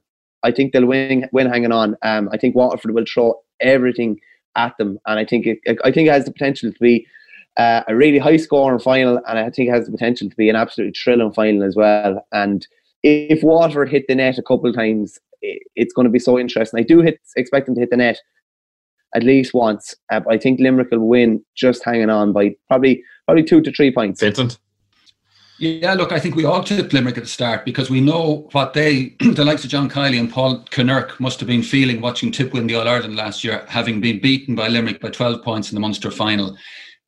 I 0.42 0.50
think 0.50 0.72
they'll 0.72 0.86
win 0.86 1.28
win 1.32 1.46
hanging 1.46 1.70
on. 1.70 1.98
Um, 2.00 2.30
I 2.32 2.38
think 2.38 2.56
Waterford 2.56 2.92
will 2.92 3.04
throw 3.04 3.38
everything 3.60 4.18
at 4.56 4.74
them, 4.78 4.98
and 5.06 5.18
I 5.18 5.26
think 5.26 5.46
it, 5.46 5.58
I 5.84 5.92
think 5.92 6.08
it 6.08 6.12
has 6.12 6.24
the 6.24 6.32
potential 6.32 6.72
to 6.72 6.78
be 6.80 7.06
uh, 7.58 7.82
a 7.86 7.94
really 7.94 8.16
high 8.16 8.38
scoring 8.38 8.78
final, 8.78 9.20
and 9.28 9.38
I 9.38 9.50
think 9.50 9.68
it 9.68 9.72
has 9.72 9.84
the 9.84 9.92
potential 9.92 10.30
to 10.30 10.36
be 10.36 10.48
an 10.48 10.56
absolutely 10.56 10.94
thrilling 10.94 11.34
final 11.34 11.62
as 11.62 11.76
well. 11.76 12.26
And 12.32 12.66
if 13.02 13.42
Waterford 13.42 13.90
hit 13.90 14.06
the 14.08 14.14
net 14.14 14.38
a 14.38 14.42
couple 14.42 14.70
of 14.70 14.74
times, 14.74 15.18
it's 15.42 15.92
going 15.92 16.06
to 16.06 16.10
be 16.10 16.18
so 16.18 16.38
interesting. 16.38 16.80
I 16.80 16.84
do 16.84 17.02
hit, 17.02 17.20
expect 17.36 17.66
them 17.66 17.74
to 17.74 17.82
hit 17.82 17.90
the 17.90 17.98
net 17.98 18.18
at 19.16 19.24
least 19.24 19.54
once, 19.54 19.94
uh, 20.12 20.20
but 20.20 20.34
I 20.34 20.38
think 20.38 20.60
Limerick 20.60 20.90
will 20.90 21.00
win 21.00 21.42
just 21.56 21.82
hanging 21.82 22.10
on 22.10 22.32
by 22.32 22.54
probably 22.68 23.02
probably 23.24 23.42
two 23.42 23.62
to 23.62 23.72
three 23.72 23.92
points. 23.92 24.20
Vincent. 24.20 24.58
Yeah, 25.58 25.94
look, 25.94 26.12
I 26.12 26.20
think 26.20 26.36
we 26.36 26.44
all 26.44 26.62
tipped 26.62 26.92
Limerick 26.92 27.16
at 27.16 27.22
the 27.22 27.30
start 27.30 27.64
because 27.64 27.88
we 27.88 28.02
know 28.02 28.46
what 28.52 28.74
they, 28.74 29.16
the 29.20 29.44
likes 29.44 29.64
of 29.64 29.70
John 29.70 29.88
Kiely 29.88 30.20
and 30.20 30.30
Paul 30.30 30.62
Kinnerk, 30.70 31.18
must 31.18 31.40
have 31.40 31.46
been 31.46 31.62
feeling 31.62 32.02
watching 32.02 32.30
Tip 32.30 32.52
win 32.52 32.66
the 32.66 32.74
All 32.74 32.86
Ireland 32.86 33.16
last 33.16 33.42
year, 33.42 33.64
having 33.66 33.98
been 33.98 34.20
beaten 34.20 34.54
by 34.54 34.68
Limerick 34.68 35.00
by 35.00 35.08
12 35.08 35.42
points 35.42 35.70
in 35.70 35.74
the 35.74 35.80
Munster 35.80 36.10
final. 36.10 36.54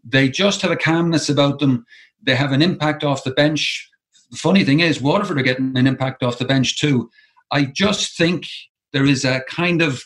They 0.03 0.31
just 0.31 0.63
have 0.63 0.71
a 0.71 0.77
calmness 0.77 1.29
about 1.29 1.59
them. 1.59 1.85
They 2.23 2.35
have 2.37 2.53
an 2.53 2.63
impact 2.63 3.05
off 3.05 3.23
the 3.23 3.33
bench. 3.33 3.87
The 4.31 4.39
funny 4.39 4.65
thing 4.65 4.81
is, 4.81 5.03
Waterford 5.03 5.39
are 5.39 5.43
getting 5.43 5.77
an 5.77 5.87
impact 5.87 6.23
off 6.23 6.39
the 6.39 6.47
bench 6.47 6.81
too. 6.81 7.11
I 7.53 7.67
just 7.67 8.17
think 8.17 8.47
there 8.95 9.05
is 9.05 9.27
a 9.27 9.43
kind 9.47 9.83
of 9.83 10.03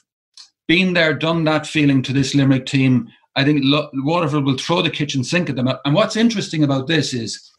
been 0.72 0.94
there, 0.94 1.12
done 1.12 1.44
that 1.44 1.66
feeling 1.66 2.00
to 2.00 2.14
this 2.14 2.34
Limerick 2.34 2.64
team. 2.64 3.06
I 3.36 3.44
think 3.44 3.62
Waterford 3.92 4.44
will 4.44 4.56
throw 4.56 4.80
the 4.80 4.88
kitchen 4.88 5.22
sink 5.22 5.50
at 5.50 5.56
them. 5.56 5.68
And 5.84 5.94
what's 5.94 6.16
interesting 6.16 6.64
about 6.64 6.86
this 6.86 7.12
is 7.12 7.52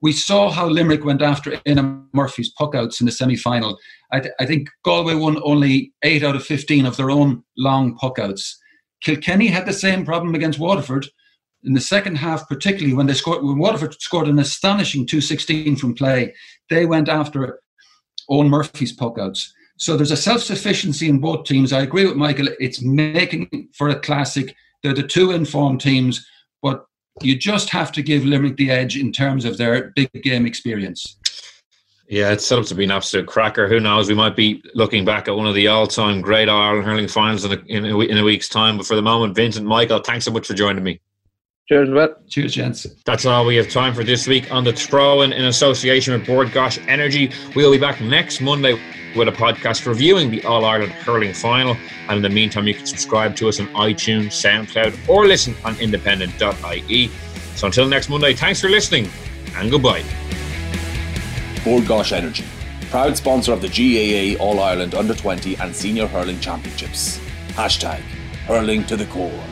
we 0.00 0.12
saw 0.12 0.52
how 0.52 0.68
Limerick 0.68 1.04
went 1.04 1.20
after 1.20 1.50
Éanna 1.50 2.06
Murphy's 2.12 2.54
puckouts 2.54 3.00
in 3.00 3.06
the 3.06 3.12
semi 3.12 3.34
final. 3.34 3.76
I, 4.12 4.20
th- 4.20 4.34
I, 4.38 4.46
think 4.46 4.68
Galway 4.84 5.16
won 5.16 5.42
only 5.42 5.92
8 6.04 6.22
out 6.22 6.36
of 6.36 6.44
15 6.44 6.86
of 6.86 6.96
their 6.96 7.10
own 7.10 7.42
long 7.58 7.98
puckouts. 7.98 8.54
Kilkenny 9.00 9.48
had 9.48 9.66
the 9.66 9.72
same 9.72 10.04
problem 10.04 10.36
against 10.36 10.60
Waterford 10.60 11.08
in 11.64 11.74
the 11.74 11.80
second 11.80 12.18
half, 12.18 12.48
particularly 12.48 12.94
when 12.94 13.08
they 13.08 13.14
scored, 13.14 13.42
when 13.42 13.58
Waterford 13.58 14.00
scored 14.00 14.28
an 14.28 14.38
astonishing 14.38 15.08
216 15.08 15.74
from 15.74 15.96
play, 15.96 16.32
they 16.68 16.86
went 16.86 17.08
after 17.08 17.58
Eoin 18.30 18.48
Murphy's 18.48 18.96
puckouts. 18.96 19.48
So 19.80 19.96
there's 19.96 20.10
a 20.10 20.16
self 20.16 20.42
sufficiency 20.42 21.08
in 21.08 21.20
both 21.20 21.44
teams. 21.44 21.72
I 21.72 21.80
agree 21.80 22.06
with 22.06 22.16
Michael. 22.16 22.48
It's 22.60 22.82
making 22.82 23.70
for 23.72 23.88
a 23.88 23.98
classic. 23.98 24.54
They're 24.82 24.92
the 24.92 25.02
two 25.02 25.30
informed 25.30 25.80
teams, 25.80 26.26
but 26.62 26.84
you 27.22 27.34
just 27.34 27.70
have 27.70 27.90
to 27.92 28.02
give 28.02 28.26
Limerick 28.26 28.58
the 28.58 28.70
edge 28.70 28.98
in 28.98 29.10
terms 29.10 29.46
of 29.46 29.56
their 29.56 29.90
big 29.96 30.10
game 30.22 30.44
experience. 30.44 31.16
Yeah, 32.08 32.30
it's 32.30 32.46
set 32.46 32.58
up 32.58 32.66
to 32.66 32.74
be 32.74 32.84
an 32.84 32.90
absolute 32.90 33.26
cracker. 33.26 33.68
Who 33.68 33.80
knows? 33.80 34.08
We 34.08 34.14
might 34.14 34.36
be 34.36 34.62
looking 34.74 35.04
back 35.04 35.28
at 35.28 35.36
one 35.36 35.46
of 35.46 35.54
the 35.54 35.68
all-time 35.68 36.20
great 36.20 36.48
Ireland 36.48 36.84
hurling 36.84 37.08
finals 37.08 37.44
in 37.46 37.52
a, 37.52 37.62
in 37.66 37.84
a, 37.86 37.98
in 38.00 38.18
a 38.18 38.24
week's 38.24 38.48
time. 38.48 38.76
But 38.76 38.86
for 38.86 38.96
the 38.96 39.02
moment, 39.02 39.34
Vincent, 39.34 39.66
Michael, 39.66 40.00
thanks 40.00 40.26
so 40.26 40.30
much 40.30 40.46
for 40.46 40.54
joining 40.54 40.84
me. 40.84 41.00
Cheers, 41.68 41.88
Matt. 41.88 42.28
Cheers, 42.28 42.54
gents. 42.54 42.86
That's 43.06 43.24
all 43.24 43.46
we 43.46 43.54
have 43.54 43.68
time 43.68 43.94
for 43.94 44.02
this 44.02 44.26
week 44.26 44.50
on 44.52 44.64
the 44.64 44.72
Throw 44.72 45.22
in, 45.22 45.32
in 45.32 45.44
association 45.44 46.12
with 46.14 46.26
Bord 46.26 46.48
Gáis 46.48 46.84
Energy. 46.88 47.30
We'll 47.54 47.70
be 47.70 47.78
back 47.78 48.00
next 48.00 48.40
Monday 48.40 48.72
with 49.16 49.28
a 49.28 49.32
podcast 49.32 49.86
reviewing 49.86 50.32
the 50.32 50.42
All 50.44 50.64
Ireland 50.64 50.90
hurling 50.92 51.32
final. 51.32 51.76
And 52.08 52.16
in 52.16 52.22
the 52.22 52.28
meantime, 52.28 52.66
you 52.66 52.74
can 52.74 52.86
subscribe 52.86 53.36
to 53.36 53.48
us 53.48 53.60
on 53.60 53.68
iTunes, 53.68 54.32
SoundCloud, 54.32 55.08
or 55.08 55.26
listen 55.26 55.54
on 55.64 55.76
independent.ie. 55.78 57.08
So 57.54 57.66
until 57.66 57.86
next 57.86 58.08
Monday, 58.08 58.34
thanks 58.34 58.60
for 58.60 58.68
listening 58.68 59.08
and 59.54 59.70
goodbye. 59.70 60.02
Bord 61.64 61.84
Gáis 61.84 62.10
Energy, 62.10 62.44
proud 62.90 63.16
sponsor 63.16 63.52
of 63.52 63.60
the 63.62 63.68
GAA 63.68 64.42
All 64.42 64.58
Ireland 64.58 64.96
Under 64.96 65.14
20 65.14 65.56
and 65.58 65.74
Senior 65.76 66.08
Hurling 66.08 66.40
Championships. 66.40 67.20
Hashtag 67.50 68.00
hurling 68.46 68.84
to 68.86 68.96
the 68.96 69.06
core. 69.06 69.44